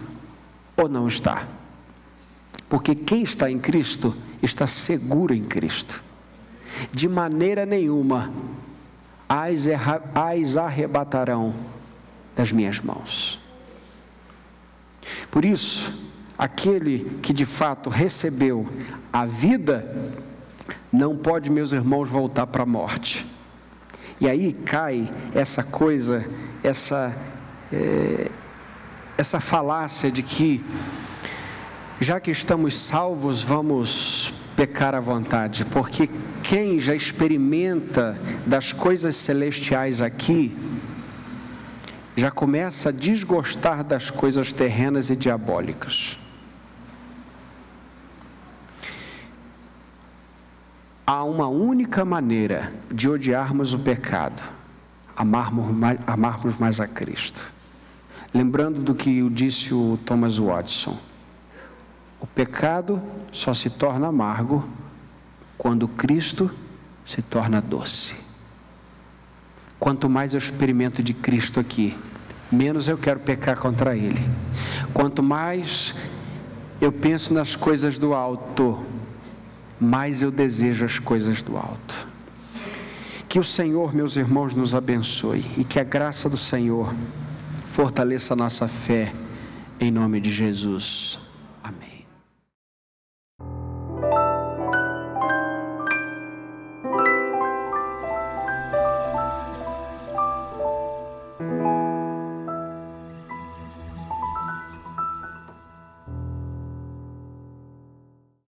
[0.76, 1.48] ou não está.
[2.68, 6.04] Porque quem está em Cristo está seguro em Cristo
[6.92, 8.32] de maneira nenhuma
[9.28, 11.54] as arrebatarão
[12.36, 13.40] das minhas mãos.
[15.32, 15.94] Por isso,
[16.38, 18.68] aquele que de fato recebeu
[19.12, 20.14] a vida,
[20.92, 23.26] não pode, meus irmãos, voltar para a morte.
[24.20, 26.26] E aí cai essa coisa,
[26.64, 27.14] essa,
[27.72, 28.30] é,
[29.18, 30.64] essa falácia de que,
[32.00, 36.10] já que estamos salvos, vamos pecar à vontade, porque
[36.42, 40.56] quem já experimenta das coisas celestiais aqui,
[42.16, 46.18] já começa a desgostar das coisas terrenas e diabólicas.
[51.06, 54.42] Há uma única maneira de odiarmos o pecado,
[55.16, 57.54] amarmos mais, amarmos mais a Cristo.
[58.34, 60.98] Lembrando do que disse o Thomas Watson
[62.20, 63.02] o pecado
[63.32, 64.68] só se torna amargo
[65.58, 66.50] quando Cristo
[67.06, 68.16] se torna doce.
[69.80, 71.96] Quanto mais eu experimento de Cristo aqui,
[72.52, 74.24] menos eu quero pecar contra Ele.
[74.94, 75.94] Quanto mais
[76.82, 78.84] eu penso nas coisas do alto,
[79.80, 82.08] mais eu desejo as coisas do alto.
[83.28, 86.94] Que o Senhor, meus irmãos, nos abençoe e que a graça do Senhor
[87.68, 89.14] fortaleça a nossa fé,
[89.80, 91.25] em nome de Jesus.